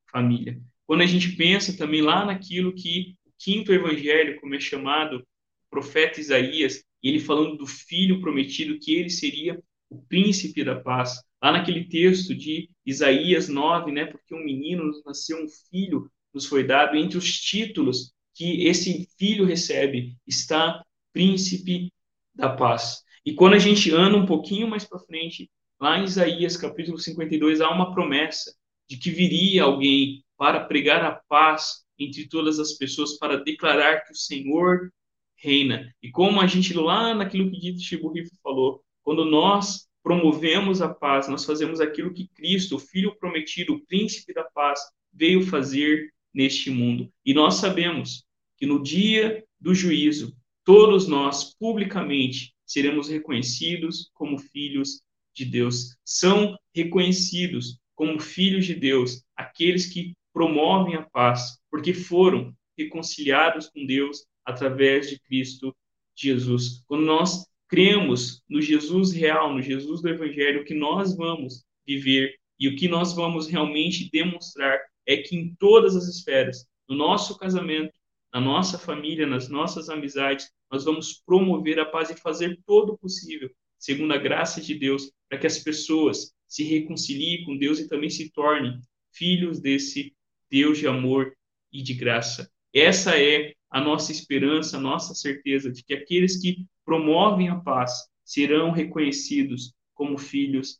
família. 0.09 0.59
Quando 0.87 1.01
a 1.01 1.05
gente 1.05 1.35
pensa 1.35 1.75
também 1.75 2.01
lá 2.01 2.25
naquilo 2.25 2.73
que 2.73 3.15
o 3.25 3.31
quinto 3.37 3.73
evangelho, 3.73 4.39
como 4.39 4.55
é 4.55 4.59
chamado, 4.59 5.17
o 5.17 5.69
profeta 5.69 6.19
Isaías, 6.19 6.83
ele 7.01 7.19
falando 7.19 7.57
do 7.57 7.67
filho 7.67 8.21
prometido, 8.21 8.79
que 8.79 8.93
ele 8.95 9.09
seria 9.09 9.61
o 9.89 10.01
príncipe 10.03 10.63
da 10.63 10.79
paz. 10.79 11.21
Lá 11.41 11.51
naquele 11.51 11.85
texto 11.85 12.33
de 12.33 12.69
Isaías 12.85 13.47
9, 13.49 13.91
né, 13.91 14.05
porque 14.05 14.33
um 14.33 14.43
menino 14.43 14.85
nos 14.85 15.03
nasceu, 15.03 15.43
um 15.43 15.47
filho 15.69 16.09
nos 16.33 16.45
foi 16.45 16.63
dado, 16.63 16.95
entre 16.95 17.17
os 17.17 17.39
títulos 17.39 18.14
que 18.35 18.67
esse 18.67 19.07
filho 19.17 19.45
recebe 19.45 20.15
está 20.27 20.83
príncipe 21.13 21.91
da 22.33 22.49
paz. 22.49 23.01
E 23.25 23.33
quando 23.33 23.53
a 23.53 23.59
gente 23.59 23.91
anda 23.91 24.17
um 24.17 24.25
pouquinho 24.25 24.67
mais 24.67 24.83
para 24.83 24.99
frente, 24.99 25.49
lá 25.79 25.97
em 25.97 26.03
Isaías 26.03 26.57
capítulo 26.57 26.99
52, 26.99 27.61
há 27.61 27.71
uma 27.71 27.93
promessa 27.93 28.53
de 28.87 28.97
que 28.97 29.09
viria 29.09 29.63
alguém 29.63 30.23
para 30.37 30.59
pregar 30.65 31.03
a 31.03 31.19
paz 31.27 31.85
entre 31.97 32.27
todas 32.27 32.59
as 32.59 32.73
pessoas, 32.73 33.17
para 33.17 33.41
declarar 33.41 34.01
que 34.01 34.11
o 34.11 34.15
Senhor 34.15 34.91
reina. 35.37 35.89
E 36.03 36.11
como 36.11 36.41
a 36.41 36.47
gente 36.47 36.73
lá 36.73 37.15
naquilo 37.15 37.49
que 37.49 37.59
Dito 37.59 37.79
Chiburrifo 37.79 38.35
falou, 38.43 38.83
quando 39.01 39.23
nós 39.23 39.87
promovemos 40.03 40.81
a 40.81 40.89
paz, 40.93 41.27
nós 41.29 41.45
fazemos 41.45 41.79
aquilo 41.79 42.13
que 42.13 42.27
Cristo, 42.27 42.75
o 42.75 42.79
Filho 42.79 43.15
prometido, 43.17 43.73
o 43.73 43.85
príncipe 43.85 44.33
da 44.33 44.43
paz, 44.43 44.79
veio 45.13 45.41
fazer 45.47 46.11
neste 46.35 46.69
mundo. 46.69 47.09
E 47.25 47.33
nós 47.33 47.55
sabemos 47.55 48.25
que 48.57 48.65
no 48.65 48.83
dia 48.83 49.43
do 49.59 49.73
juízo, 49.73 50.35
todos 50.65 51.07
nós 51.07 51.55
publicamente 51.57 52.53
seremos 52.65 53.07
reconhecidos 53.07 54.11
como 54.13 54.37
filhos 54.37 55.01
de 55.33 55.45
Deus. 55.45 55.95
São 56.03 56.57
reconhecidos 56.73 57.79
como 57.95 58.19
filhos 58.19 58.65
de 58.65 58.75
Deus 58.75 59.23
aqueles 59.35 59.85
que 59.85 60.13
promovem 60.33 60.95
a 60.95 61.03
paz, 61.03 61.57
porque 61.71 61.93
foram 61.93 62.53
reconciliados 62.77 63.69
com 63.69 63.85
Deus 63.85 64.25
através 64.43 65.09
de 65.09 65.19
Cristo 65.19 65.73
Jesus. 66.13 66.83
Quando 66.87 67.05
nós 67.05 67.45
cremos 67.67 68.43
no 68.49 68.61
Jesus 68.61 69.13
real, 69.13 69.53
no 69.53 69.61
Jesus 69.61 70.01
do 70.01 70.09
Evangelho, 70.09 70.61
o 70.61 70.65
que 70.65 70.73
nós 70.73 71.15
vamos 71.15 71.63
viver 71.85 72.35
e 72.59 72.67
o 72.67 72.75
que 72.75 72.87
nós 72.87 73.13
vamos 73.13 73.47
realmente 73.47 74.09
demonstrar 74.11 74.79
é 75.05 75.17
que 75.17 75.35
em 75.35 75.55
todas 75.55 75.95
as 75.95 76.07
esferas, 76.07 76.67
no 76.87 76.95
nosso 76.95 77.37
casamento, 77.37 77.93
na 78.33 78.41
nossa 78.41 78.77
família, 78.77 79.25
nas 79.25 79.47
nossas 79.47 79.89
amizades, 79.89 80.51
nós 80.69 80.83
vamos 80.83 81.21
promover 81.25 81.79
a 81.79 81.85
paz 81.85 82.09
e 82.09 82.19
fazer 82.19 82.59
todo 82.65 82.93
o 82.93 82.97
possível, 82.97 83.49
segundo 83.77 84.13
a 84.13 84.17
graça 84.17 84.59
de 84.59 84.75
Deus, 84.75 85.11
para 85.29 85.37
que 85.37 85.47
as 85.47 85.59
pessoas 85.59 86.33
se 86.47 86.63
reconciliem 86.63 87.45
com 87.45 87.57
Deus 87.57 87.79
e 87.79 87.87
também 87.87 88.09
se 88.09 88.29
tornem 88.31 88.79
filhos 89.11 89.59
desse 89.59 90.13
Deus 90.49 90.77
de 90.77 90.87
amor 90.87 91.33
e 91.71 91.81
de 91.81 91.93
graça. 91.93 92.51
Essa 92.73 93.17
é 93.19 93.53
a 93.69 93.81
nossa 93.81 94.11
esperança, 94.11 94.77
a 94.77 94.81
nossa 94.81 95.15
certeza 95.15 95.71
de 95.71 95.83
que 95.83 95.93
aqueles 95.93 96.41
que 96.41 96.65
promovem 96.83 97.49
a 97.49 97.55
paz 97.55 98.07
serão 98.23 98.71
reconhecidos 98.71 99.73
como 99.93 100.17
filhos 100.17 100.79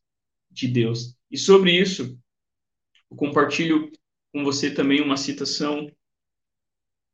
de 0.51 0.67
Deus. 0.67 1.15
E 1.31 1.37
sobre 1.37 1.71
isso, 1.71 2.17
eu 3.09 3.17
compartilho 3.17 3.91
com 4.35 4.43
você 4.43 4.69
também 4.69 4.99
uma 4.99 5.15
citação 5.15 5.89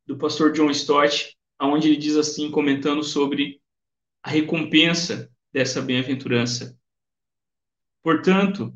do 0.08 0.18
pastor 0.18 0.54
John 0.54 0.72
Stott, 0.72 1.38
onde 1.62 1.88
ele 1.88 1.96
diz 1.96 2.16
assim, 2.16 2.50
comentando 2.50 3.04
sobre 3.04 3.62
a 4.24 4.32
recompensa 4.32 5.32
dessa 5.54 5.84
bem-aventurança. 5.84 6.76
Portanto, 8.02 8.74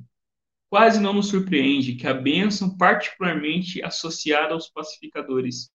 quase 0.70 1.00
não 1.00 1.12
nos 1.12 1.30
surpreende 1.30 1.96
que 1.96 2.06
a 2.06 2.14
bênção 2.14 2.78
particularmente 2.78 3.82
associada 3.82 4.54
aos 4.54 4.70
pacificadores 4.70 5.72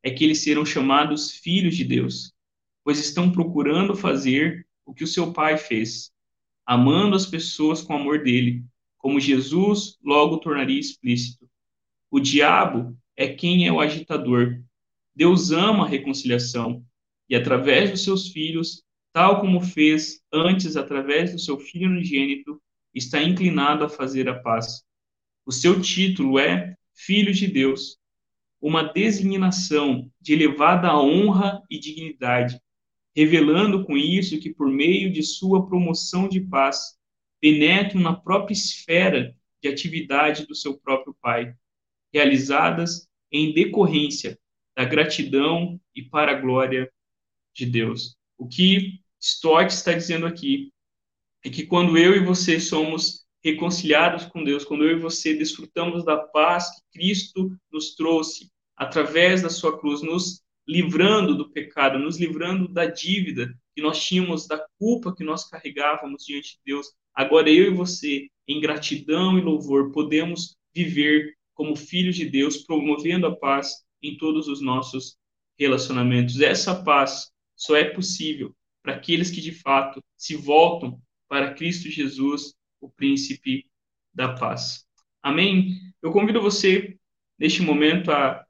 é 0.00 0.08
que 0.08 0.22
eles 0.22 0.44
serão 0.44 0.64
chamados 0.64 1.32
filhos 1.32 1.76
de 1.76 1.82
Deus, 1.82 2.32
pois 2.84 3.00
estão 3.00 3.32
procurando 3.32 3.96
fazer 3.96 4.64
o 4.86 4.94
que 4.94 5.02
o 5.02 5.08
seu 5.08 5.32
pai 5.32 5.58
fez, 5.58 6.12
amando 6.64 7.16
as 7.16 7.26
pessoas 7.26 7.82
com 7.82 7.92
o 7.92 7.96
amor 7.96 8.22
dele, 8.22 8.64
como 8.98 9.18
Jesus 9.18 9.98
logo 10.00 10.38
tornaria 10.38 10.78
explícito. 10.78 11.52
O 12.14 12.20
diabo 12.20 12.96
é 13.16 13.26
quem 13.26 13.66
é 13.66 13.72
o 13.72 13.80
agitador. 13.80 14.62
Deus 15.16 15.50
ama 15.50 15.84
a 15.84 15.88
reconciliação 15.88 16.86
e, 17.28 17.34
através 17.34 17.90
dos 17.90 18.04
seus 18.04 18.28
filhos, 18.28 18.84
tal 19.12 19.40
como 19.40 19.60
fez 19.60 20.22
antes 20.32 20.76
através 20.76 21.32
do 21.32 21.40
seu 21.40 21.58
filho 21.58 21.90
unigênito, 21.90 22.62
está 22.94 23.20
inclinado 23.20 23.82
a 23.82 23.88
fazer 23.88 24.28
a 24.28 24.38
paz. 24.38 24.84
O 25.44 25.50
seu 25.50 25.82
título 25.82 26.38
é 26.38 26.76
Filho 26.94 27.34
de 27.34 27.48
Deus, 27.48 27.98
uma 28.60 28.84
designação 28.84 30.08
de 30.20 30.34
elevada 30.34 30.96
honra 30.96 31.64
e 31.68 31.80
dignidade, 31.80 32.60
revelando 33.12 33.84
com 33.84 33.96
isso 33.96 34.38
que, 34.38 34.54
por 34.54 34.70
meio 34.70 35.12
de 35.12 35.24
sua 35.24 35.66
promoção 35.66 36.28
de 36.28 36.40
paz, 36.40 36.96
penetram 37.40 38.00
na 38.00 38.14
própria 38.14 38.54
esfera 38.54 39.34
de 39.60 39.68
atividade 39.68 40.46
do 40.46 40.54
seu 40.54 40.78
próprio 40.78 41.12
Pai 41.20 41.56
realizadas 42.14 43.08
em 43.32 43.52
decorrência 43.52 44.38
da 44.76 44.84
gratidão 44.84 45.80
e 45.92 46.02
para 46.02 46.30
a 46.30 46.40
glória 46.40 46.88
de 47.52 47.66
Deus. 47.66 48.16
O 48.38 48.46
que 48.46 49.00
Stott 49.20 49.74
está 49.74 49.92
dizendo 49.92 50.24
aqui 50.24 50.72
é 51.44 51.50
que 51.50 51.66
quando 51.66 51.98
eu 51.98 52.14
e 52.14 52.24
você 52.24 52.60
somos 52.60 53.24
reconciliados 53.42 54.26
com 54.26 54.44
Deus, 54.44 54.64
quando 54.64 54.84
eu 54.84 54.96
e 54.96 55.00
você 55.00 55.34
desfrutamos 55.34 56.04
da 56.04 56.16
paz 56.16 56.70
que 56.70 56.98
Cristo 56.98 57.50
nos 57.70 57.94
trouxe 57.94 58.50
através 58.76 59.42
da 59.42 59.50
sua 59.50 59.78
cruz, 59.78 60.00
nos 60.00 60.40
livrando 60.66 61.36
do 61.36 61.50
pecado, 61.50 61.98
nos 61.98 62.18
livrando 62.18 62.68
da 62.68 62.86
dívida 62.86 63.52
que 63.74 63.82
nós 63.82 64.02
tínhamos, 64.02 64.46
da 64.46 64.64
culpa 64.78 65.14
que 65.14 65.24
nós 65.24 65.48
carregávamos 65.48 66.24
diante 66.24 66.54
de 66.54 66.60
Deus, 66.64 66.86
agora 67.12 67.50
eu 67.50 67.66
e 67.66 67.74
você, 67.74 68.28
em 68.48 68.60
gratidão 68.60 69.36
e 69.38 69.42
louvor, 69.42 69.90
podemos 69.92 70.56
viver 70.74 71.34
como 71.54 71.76
filhos 71.76 72.16
de 72.16 72.28
Deus, 72.28 72.58
promovendo 72.58 73.26
a 73.26 73.36
paz 73.36 73.84
em 74.02 74.16
todos 74.16 74.48
os 74.48 74.60
nossos 74.60 75.16
relacionamentos. 75.58 76.40
Essa 76.40 76.82
paz 76.82 77.30
só 77.56 77.76
é 77.76 77.84
possível 77.84 78.54
para 78.82 78.96
aqueles 78.96 79.30
que 79.30 79.40
de 79.40 79.52
fato 79.52 80.02
se 80.16 80.36
voltam 80.36 81.00
para 81.28 81.54
Cristo 81.54 81.88
Jesus, 81.88 82.54
o 82.80 82.90
príncipe 82.90 83.66
da 84.12 84.34
paz. 84.34 84.84
Amém? 85.22 85.80
Eu 86.02 86.12
convido 86.12 86.40
você 86.40 86.98
neste 87.38 87.62
momento 87.62 88.10
a, 88.10 88.44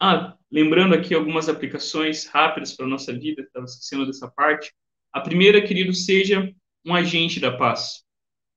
ah, 0.00 0.36
lembrando 0.50 0.94
aqui 0.94 1.14
algumas 1.14 1.48
aplicações 1.48 2.26
rápidas 2.26 2.74
para 2.74 2.86
a 2.86 2.88
nossa 2.88 3.12
vida, 3.16 3.42
estava 3.42 3.66
esquecendo 3.66 4.06
dessa 4.06 4.28
parte. 4.28 4.72
A 5.12 5.20
primeira, 5.20 5.64
querido, 5.64 5.92
seja 5.94 6.52
um 6.84 6.94
agente 6.94 7.38
da 7.38 7.56
paz. 7.56 8.04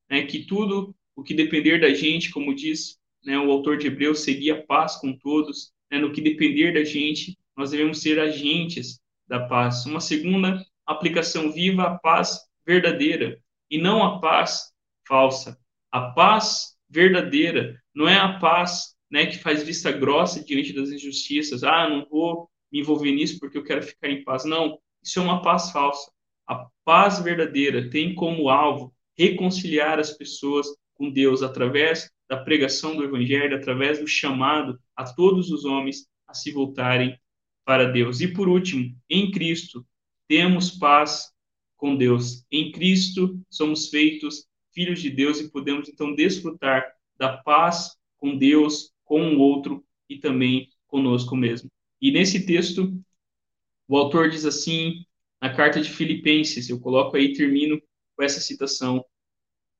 Né? 0.09 0.25
Que 0.25 0.45
tudo 0.45 0.95
o 1.15 1.23
que 1.23 1.33
depender 1.33 1.79
da 1.79 1.93
gente, 1.93 2.31
como 2.31 2.55
diz 2.55 2.99
né, 3.23 3.37
o 3.37 3.51
autor 3.51 3.77
de 3.77 3.87
Hebreus, 3.87 4.19
seguia 4.19 4.65
paz 4.65 4.95
com 4.95 5.15
todos. 5.17 5.71
Né, 5.89 5.99
no 5.99 6.11
que 6.11 6.21
depender 6.21 6.73
da 6.73 6.83
gente, 6.83 7.37
nós 7.55 7.71
devemos 7.71 8.01
ser 8.01 8.19
agentes 8.19 8.99
da 9.27 9.45
paz. 9.47 9.85
Uma 9.85 9.99
segunda 9.99 10.63
aplicação 10.85 11.51
viva 11.51 11.83
a 11.83 11.97
paz 11.97 12.39
verdadeira 12.65 13.39
e 13.69 13.77
não 13.77 14.03
a 14.03 14.19
paz 14.19 14.71
falsa. 15.07 15.57
A 15.91 16.11
paz 16.11 16.77
verdadeira 16.89 17.81
não 17.93 18.07
é 18.07 18.17
a 18.17 18.39
paz 18.39 18.95
né, 19.09 19.25
que 19.25 19.37
faz 19.37 19.63
vista 19.63 19.91
grossa 19.91 20.43
diante 20.43 20.73
das 20.73 20.89
injustiças. 20.89 21.63
Ah, 21.63 21.89
não 21.89 22.05
vou 22.09 22.49
me 22.71 22.79
envolver 22.79 23.11
nisso 23.11 23.39
porque 23.39 23.57
eu 23.57 23.63
quero 23.63 23.83
ficar 23.83 24.09
em 24.09 24.23
paz. 24.23 24.45
Não, 24.45 24.79
isso 25.03 25.19
é 25.19 25.21
uma 25.21 25.41
paz 25.41 25.71
falsa. 25.71 26.11
A 26.47 26.67
paz 26.85 27.19
verdadeira 27.19 27.89
tem 27.89 28.15
como 28.15 28.49
alvo 28.49 28.93
reconciliar 29.17 29.99
as 29.99 30.11
pessoas 30.11 30.67
com 30.93 31.09
Deus 31.09 31.43
através 31.43 32.09
da 32.31 32.37
pregação 32.37 32.95
do 32.95 33.03
Evangelho, 33.03 33.57
através 33.57 33.99
do 33.99 34.07
chamado 34.07 34.79
a 34.95 35.03
todos 35.03 35.51
os 35.51 35.65
homens 35.65 36.07
a 36.25 36.33
se 36.33 36.49
voltarem 36.49 37.19
para 37.65 37.91
Deus. 37.91 38.21
E 38.21 38.27
por 38.29 38.47
último, 38.47 38.95
em 39.09 39.29
Cristo, 39.29 39.85
temos 40.29 40.71
paz 40.71 41.29
com 41.75 41.93
Deus. 41.93 42.45
Em 42.49 42.71
Cristo, 42.71 43.37
somos 43.49 43.89
feitos 43.89 44.47
filhos 44.73 45.01
de 45.01 45.09
Deus 45.09 45.41
e 45.41 45.51
podemos 45.51 45.89
então 45.89 46.15
desfrutar 46.15 46.89
da 47.17 47.35
paz 47.35 47.97
com 48.15 48.37
Deus, 48.37 48.93
com 49.03 49.35
o 49.35 49.39
outro 49.39 49.83
e 50.07 50.17
também 50.17 50.69
conosco 50.87 51.35
mesmo. 51.35 51.69
E 51.99 52.11
nesse 52.11 52.45
texto, 52.45 52.97
o 53.89 53.97
autor 53.97 54.29
diz 54.29 54.45
assim, 54.45 55.03
na 55.41 55.53
carta 55.53 55.81
de 55.81 55.89
Filipenses, 55.89 56.69
eu 56.69 56.79
coloco 56.79 57.17
aí, 57.17 57.33
termino 57.33 57.77
com 58.15 58.23
essa 58.23 58.39
citação: 58.39 59.03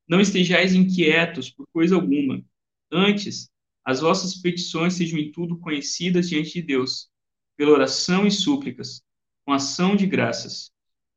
não 0.08 0.20
estejais 0.20 0.74
inquietos 0.74 1.50
por 1.50 1.66
coisa 1.72 1.96
alguma. 1.96 2.44
Antes, 2.92 3.50
as 3.84 4.00
vossas 4.00 4.36
petições 4.36 4.94
sejam 4.94 5.18
em 5.20 5.32
tudo 5.32 5.58
conhecidas 5.58 6.30
diante 6.30 6.54
de 6.54 6.62
Deus, 6.62 7.10
pela 7.58 7.72
oração 7.72 8.28
e 8.28 8.32
súplicas, 8.32 9.02
com 9.46 9.54
ação 9.54 9.96
de 9.96 10.06
graças. 10.06 10.72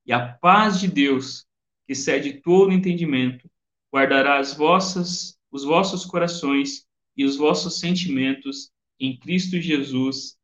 E 0.07 0.13
a 0.13 0.27
paz 0.27 0.81
de 0.81 0.89
Deus, 0.89 1.47
que 1.87 1.93
excede 1.93 2.41
todo 2.41 2.73
entendimento, 2.73 3.51
guardará 3.93 4.39
as 4.39 4.55
vossas, 4.55 5.39
os 5.51 5.65
vossos 5.65 6.05
corações 6.05 6.87
e 7.17 7.25
os 7.25 7.37
vossos 7.37 7.79
sentimentos 7.79 8.71
em 8.99 9.17
Cristo 9.17 9.61
Jesus. 9.61 10.37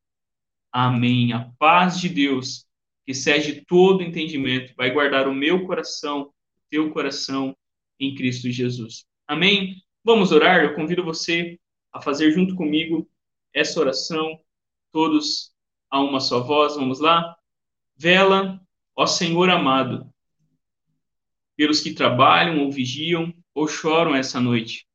Amém. 0.73 1.33
A 1.33 1.51
paz 1.59 1.99
de 1.99 2.09
Deus, 2.09 2.67
que 3.05 3.13
excede 3.13 3.65
todo 3.67 4.03
entendimento, 4.03 4.73
vai 4.77 4.91
guardar 4.91 5.27
o 5.27 5.35
meu 5.35 5.67
coração, 5.67 6.23
o 6.23 6.33
teu 6.71 6.91
coração 6.91 7.57
em 8.01 8.15
Cristo 8.15 8.51
Jesus. 8.51 9.05
Amém. 9.29 9.77
Vamos 10.03 10.33
orar. 10.33 10.65
Eu 10.65 10.75
convido 10.75 11.05
você 11.05 11.61
a 11.93 12.01
fazer 12.01 12.33
junto 12.33 12.57
comigo 12.57 13.09
essa 13.53 13.79
oração, 13.79 14.41
todos 14.91 15.53
a 15.91 16.01
uma 16.01 16.19
só 16.19 16.41
voz. 16.41 16.75
Vamos 16.75 16.99
lá? 16.99 17.37
Vela, 17.97 18.61
ó 18.97 19.07
Senhor 19.07 19.51
amado, 19.51 20.11
pelos 21.55 21.81
que 21.81 21.93
trabalham 21.93 22.65
ou 22.65 22.73
vigiam 22.73 23.35
ou 23.55 23.69
choram 23.69 24.15
essa 24.15 24.41
noite. 24.41 24.87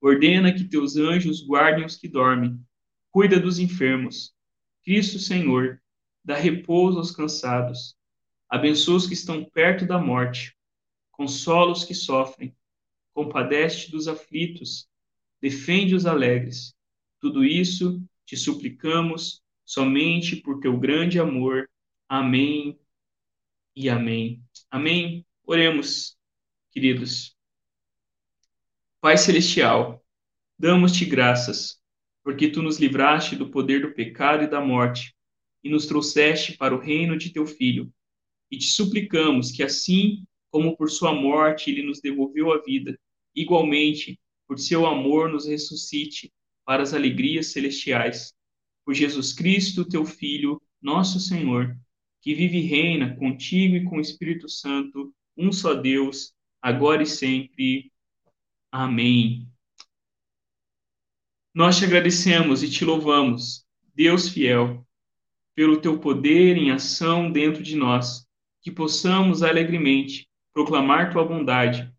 Ordena 0.00 0.52
que 0.52 0.64
teus 0.64 0.96
anjos 0.96 1.40
guardem 1.46 1.86
os 1.86 1.96
que 1.96 2.08
dormem. 2.08 2.60
Cuida 3.10 3.40
dos 3.40 3.58
enfermos. 3.58 4.34
Cristo 4.84 5.18
Senhor, 5.18 5.80
dá 6.24 6.34
repouso 6.34 6.98
aos 6.98 7.12
cansados. 7.12 7.96
Abençoa 8.48 8.96
os 8.96 9.06
que 9.06 9.14
estão 9.14 9.44
perto 9.44 9.86
da 9.86 9.98
morte. 9.98 10.54
Consola 11.22 11.70
os 11.70 11.84
que 11.84 11.94
sofrem. 11.94 12.52
Compadece 13.14 13.92
dos 13.92 14.08
aflitos 14.08 14.88
defende 15.40 15.94
os 15.94 16.04
alegres. 16.04 16.74
Tudo 17.20 17.44
isso 17.44 18.02
te 18.26 18.36
suplicamos 18.36 19.40
somente 19.64 20.34
por 20.34 20.58
teu 20.58 20.76
grande 20.76 21.20
amor. 21.20 21.70
Amém 22.08 22.76
e 23.76 23.88
amém. 23.88 24.42
Amém. 24.68 25.24
Oremos, 25.44 26.18
queridos. 26.72 27.36
Pai 29.00 29.16
celestial, 29.16 30.04
damos-te 30.58 31.04
graças, 31.04 31.80
porque 32.24 32.50
tu 32.50 32.60
nos 32.62 32.80
livraste 32.80 33.36
do 33.36 33.48
poder 33.48 33.82
do 33.82 33.94
pecado 33.94 34.42
e 34.42 34.48
da 34.48 34.60
morte 34.60 35.14
e 35.62 35.70
nos 35.70 35.86
trouxeste 35.86 36.56
para 36.56 36.74
o 36.74 36.80
reino 36.80 37.16
de 37.16 37.30
teu 37.30 37.46
filho. 37.46 37.94
E 38.50 38.58
te 38.58 38.66
suplicamos 38.66 39.52
que 39.52 39.62
assim 39.62 40.24
como 40.52 40.76
por 40.76 40.90
sua 40.90 41.14
morte 41.14 41.70
ele 41.70 41.82
nos 41.82 41.98
devolveu 41.98 42.52
a 42.52 42.60
vida, 42.60 42.96
igualmente 43.34 44.20
por 44.46 44.58
seu 44.58 44.86
amor 44.86 45.30
nos 45.30 45.46
ressuscite 45.46 46.30
para 46.62 46.82
as 46.82 46.92
alegrias 46.92 47.52
celestiais. 47.52 48.34
Por 48.84 48.92
Jesus 48.92 49.32
Cristo, 49.32 49.88
teu 49.88 50.04
Filho, 50.04 50.60
nosso 50.80 51.18
Senhor, 51.18 51.74
que 52.20 52.34
vive 52.34 52.58
e 52.58 52.66
reina 52.66 53.16
contigo 53.16 53.76
e 53.76 53.84
com 53.84 53.96
o 53.96 54.00
Espírito 54.00 54.46
Santo, 54.46 55.14
um 55.34 55.50
só 55.50 55.72
Deus, 55.72 56.34
agora 56.60 57.02
e 57.02 57.06
sempre. 57.06 57.90
Amém. 58.70 59.48
Nós 61.54 61.78
te 61.78 61.86
agradecemos 61.86 62.62
e 62.62 62.70
te 62.70 62.84
louvamos, 62.84 63.64
Deus 63.94 64.28
fiel, 64.28 64.86
pelo 65.54 65.80
teu 65.80 65.98
poder 65.98 66.58
em 66.58 66.70
ação 66.70 67.32
dentro 67.32 67.62
de 67.62 67.74
nós, 67.74 68.26
que 68.60 68.70
possamos 68.70 69.42
alegremente 69.42 70.30
proclamar 70.52 71.12
tua 71.12 71.24
bondade 71.24 71.92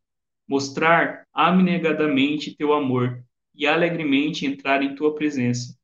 mostrar 0.48 1.26
abnegadamente 1.34 2.56
teu 2.56 2.74
amor 2.74 3.24
e 3.56 3.66
alegremente 3.66 4.46
entrar 4.46 4.84
em 4.84 4.96
tua 4.96 5.16
presença. 5.16 5.78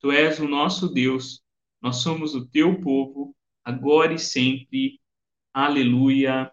Tu 0.00 0.10
és 0.12 0.38
o 0.38 0.48
nosso 0.48 0.88
Deus, 0.88 1.42
nós 1.80 1.96
somos 1.96 2.34
o 2.34 2.46
teu 2.46 2.80
povo, 2.80 3.34
agora 3.64 4.14
e 4.14 4.18
sempre. 4.18 5.00
Aleluia. 5.52 6.50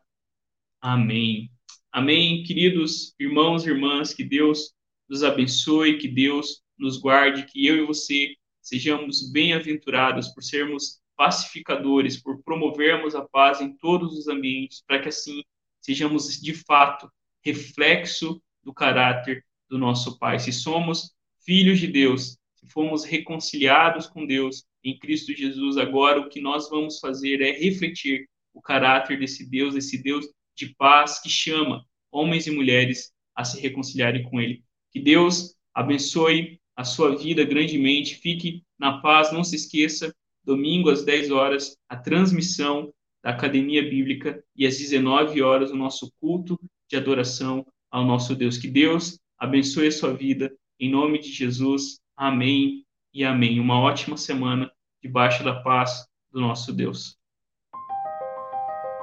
Amém. 0.82 1.52
Amém, 1.92 2.44
queridos 2.44 3.16
irmãos 3.20 3.66
e 3.66 3.70
irmãs, 3.70 4.14
que 4.14 4.24
Deus 4.24 4.74
nos 5.08 5.24
abençoe, 5.24 5.98
que 5.98 6.08
Deus 6.08 6.62
nos 6.78 6.98
guarde, 6.98 7.46
que 7.46 7.66
eu 7.66 7.78
e 7.78 7.86
você 7.86 8.36
sejamos 8.62 9.32
bem-aventurados 9.32 10.28
por 10.30 10.44
sermos 10.44 11.00
pacificadores, 11.16 12.22
por 12.22 12.44
promovermos 12.44 13.16
a 13.16 13.26
paz 13.26 13.62
em 13.62 13.76
todos 13.78 14.18
os 14.18 14.28
ambientes, 14.28 14.84
para 14.86 15.00
que 15.00 15.08
assim 15.08 15.42
sejamos 15.86 16.42
de 16.42 16.54
fato 16.54 17.10
reflexo 17.44 18.42
do 18.64 18.74
caráter 18.74 19.46
do 19.70 19.78
nosso 19.78 20.18
Pai. 20.18 20.40
Se 20.40 20.52
somos 20.52 21.12
filhos 21.46 21.80
de 21.80 21.88
Deus, 21.88 22.38
se 22.56 22.68
fomos 22.68 23.04
reconciliados 23.04 24.08
com 24.08 24.26
Deus 24.26 24.64
em 24.84 24.98
Cristo 24.98 25.34
Jesus, 25.34 25.78
agora 25.78 26.20
o 26.20 26.30
que 26.30 26.42
nós 26.42 26.70
vamos 26.70 27.00
fazer 27.00 27.42
é 27.42 27.52
refletir 27.52 28.28
o 28.54 28.62
caráter 28.62 29.20
desse 29.20 29.48
Deus, 29.48 29.76
desse 29.76 30.02
Deus 30.02 30.26
de 30.56 30.74
paz 30.76 31.20
que 31.20 31.30
chama 31.30 31.86
homens 32.12 32.48
e 32.48 32.52
mulheres 32.52 33.12
a 33.36 33.44
se 33.44 33.62
reconciliarem 33.62 34.24
com 34.24 34.42
Ele. 34.42 34.64
Que 34.92 35.00
Deus 35.00 35.56
abençoe 35.74 36.60
a 36.76 36.84
sua 36.84 37.16
vida 37.16 37.44
grandemente. 37.44 38.16
Fique 38.16 38.64
na 38.80 39.00
paz. 39.00 39.32
Não 39.32 39.44
se 39.44 39.56
esqueça, 39.56 40.16
domingo 40.44 40.90
às 40.90 41.04
10 41.04 41.32
horas, 41.32 41.78
a 41.90 41.98
transmissão 41.98 42.94
da 43.26 43.32
Academia 43.32 43.82
Bíblica 43.82 44.44
e 44.56 44.68
às 44.68 44.78
19 44.78 45.42
horas 45.42 45.72
o 45.72 45.76
nosso 45.76 46.14
culto 46.22 46.60
de 46.88 46.96
adoração 46.96 47.66
ao 47.90 48.06
nosso 48.06 48.36
Deus. 48.36 48.56
Que 48.56 48.68
Deus 48.68 49.20
abençoe 49.36 49.88
a 49.88 49.92
sua 49.92 50.14
vida, 50.14 50.54
em 50.80 50.92
nome 50.92 51.18
de 51.18 51.32
Jesus. 51.32 52.00
Amém 52.16 52.86
e 53.12 53.26
amém. 53.26 53.60
Uma 53.60 53.80
ótima 53.80 54.16
semana 54.16 54.72
debaixo 55.02 55.44
da 55.44 55.56
paz 55.64 56.06
do 56.32 56.40
nosso 56.40 56.72
Deus. 56.72 57.18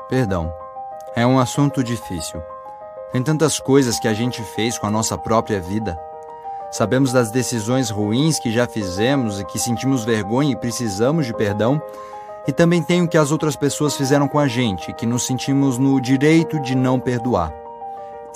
Perdão. 0.08 0.52
É 1.16 1.26
um 1.26 1.40
assunto 1.40 1.82
difícil. 1.82 2.40
Tem 3.10 3.24
tantas 3.24 3.58
coisas 3.58 3.98
que 3.98 4.06
a 4.06 4.14
gente 4.14 4.40
fez 4.54 4.78
com 4.78 4.86
a 4.86 4.90
nossa 4.90 5.18
própria 5.18 5.60
vida. 5.60 5.98
Sabemos 6.70 7.12
das 7.12 7.32
decisões 7.32 7.90
ruins 7.90 8.38
que 8.38 8.52
já 8.52 8.68
fizemos 8.68 9.40
e 9.40 9.44
que 9.44 9.58
sentimos 9.58 10.04
vergonha 10.04 10.52
e 10.52 10.56
precisamos 10.56 11.26
de 11.26 11.34
perdão. 11.34 11.82
E 12.46 12.52
também 12.52 12.82
tem 12.82 13.02
o 13.02 13.08
que 13.08 13.16
as 13.16 13.30
outras 13.30 13.54
pessoas 13.54 13.96
fizeram 13.96 14.26
com 14.26 14.38
a 14.38 14.48
gente, 14.48 14.92
que 14.92 15.06
nos 15.06 15.24
sentimos 15.24 15.78
no 15.78 16.00
direito 16.00 16.60
de 16.60 16.74
não 16.74 16.98
perdoar. 16.98 17.52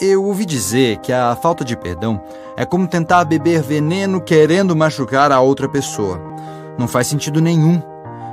Eu 0.01 0.25
ouvi 0.25 0.45
dizer 0.45 0.99
que 0.99 1.13
a 1.13 1.35
falta 1.35 1.65
de 1.65 1.77
perdão 1.77 2.21
é 2.57 2.65
como 2.65 2.87
tentar 2.87 3.25
beber 3.25 3.63
veneno 3.63 4.21
querendo 4.21 4.77
machucar 4.77 5.33
a 5.33 5.41
outra 5.41 5.69
pessoa. 5.69 6.21
Não 6.79 6.87
faz 6.87 7.07
sentido 7.07 7.41
nenhum. 7.41 7.83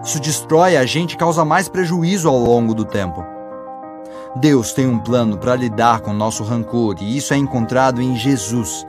Isso 0.04 0.20
destrói 0.20 0.76
a 0.76 0.86
gente 0.86 1.14
e 1.14 1.18
causa 1.18 1.46
mais 1.46 1.70
prejuízo 1.70 2.28
ao 2.28 2.38
longo 2.38 2.74
do 2.74 2.84
tempo. 2.84 3.24
Deus 4.36 4.74
tem 4.74 4.88
um 4.88 5.00
plano 5.00 5.38
para 5.38 5.56
lidar 5.56 6.02
com 6.02 6.12
nosso 6.12 6.44
rancor 6.44 6.96
e 7.00 7.16
isso 7.16 7.34
é 7.34 7.38
encontrado 7.38 8.02
em 8.02 8.16
Jesus. 8.16 8.86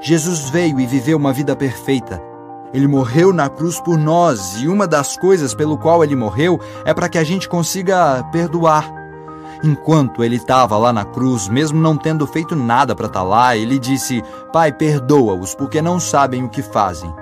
Jesus 0.00 0.48
veio 0.48 0.80
e 0.80 0.86
viveu 0.86 1.18
uma 1.18 1.32
vida 1.32 1.54
perfeita. 1.54 2.33
Ele 2.74 2.88
morreu 2.88 3.32
na 3.32 3.48
cruz 3.48 3.78
por 3.80 3.96
nós 3.96 4.56
e 4.60 4.66
uma 4.66 4.84
das 4.84 5.16
coisas 5.16 5.54
pelo 5.54 5.78
qual 5.78 6.02
ele 6.02 6.16
morreu 6.16 6.60
é 6.84 6.92
para 6.92 7.08
que 7.08 7.16
a 7.16 7.22
gente 7.22 7.48
consiga 7.48 8.24
perdoar. 8.32 8.92
Enquanto 9.62 10.24
ele 10.24 10.36
estava 10.36 10.76
lá 10.76 10.92
na 10.92 11.04
cruz, 11.04 11.48
mesmo 11.48 11.80
não 11.80 11.96
tendo 11.96 12.26
feito 12.26 12.56
nada 12.56 12.94
para 12.94 13.06
estar 13.06 13.20
tá 13.20 13.24
lá, 13.24 13.56
ele 13.56 13.78
disse: 13.78 14.22
Pai, 14.52 14.72
perdoa-os, 14.72 15.54
porque 15.54 15.80
não 15.80 16.00
sabem 16.00 16.42
o 16.42 16.48
que 16.48 16.62
fazem. 16.62 17.14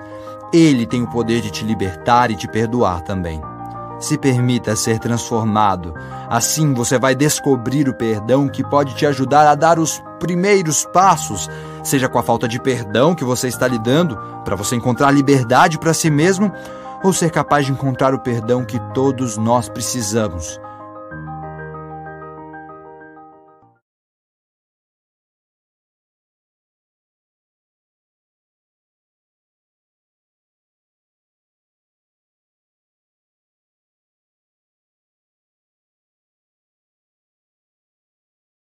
Ele 0.53 0.87
tem 0.87 1.03
o 1.03 1.11
poder 1.11 1.43
de 1.43 1.51
te 1.51 1.65
libertar 1.65 2.31
e 2.31 2.35
te 2.35 2.49
perdoar 2.49 3.03
também. 3.03 3.41
Se 4.01 4.17
permita 4.17 4.75
ser 4.75 4.99
transformado. 4.99 5.95
Assim 6.29 6.73
você 6.73 6.99
vai 6.99 7.15
descobrir 7.15 7.89
o 7.89 7.95
perdão 7.95 8.49
que 8.49 8.65
pode 8.65 8.95
te 8.95 9.05
ajudar 9.05 9.47
a 9.47 9.55
dar 9.55 9.79
os 9.79 10.03
primeiros 10.19 10.85
passos, 10.87 11.49
seja 11.83 12.09
com 12.09 12.19
a 12.19 12.23
falta 12.23 12.47
de 12.47 12.61
perdão 12.61 13.15
que 13.15 13.25
você 13.25 13.49
está 13.49 13.67
lidando, 13.67 14.17
para 14.45 14.57
você 14.57 14.77
encontrar 14.77 15.11
liberdade 15.11 15.79
para 15.79 15.93
si 15.93 16.11
mesmo, 16.11 16.53
ou 17.03 17.13
ser 17.13 17.31
capaz 17.31 17.67
de 17.67 17.73
encontrar 17.73 18.15
o 18.15 18.21
perdão 18.21 18.65
que 18.65 18.79
todos 18.95 19.37
nós 19.37 19.69
precisamos 19.69 20.62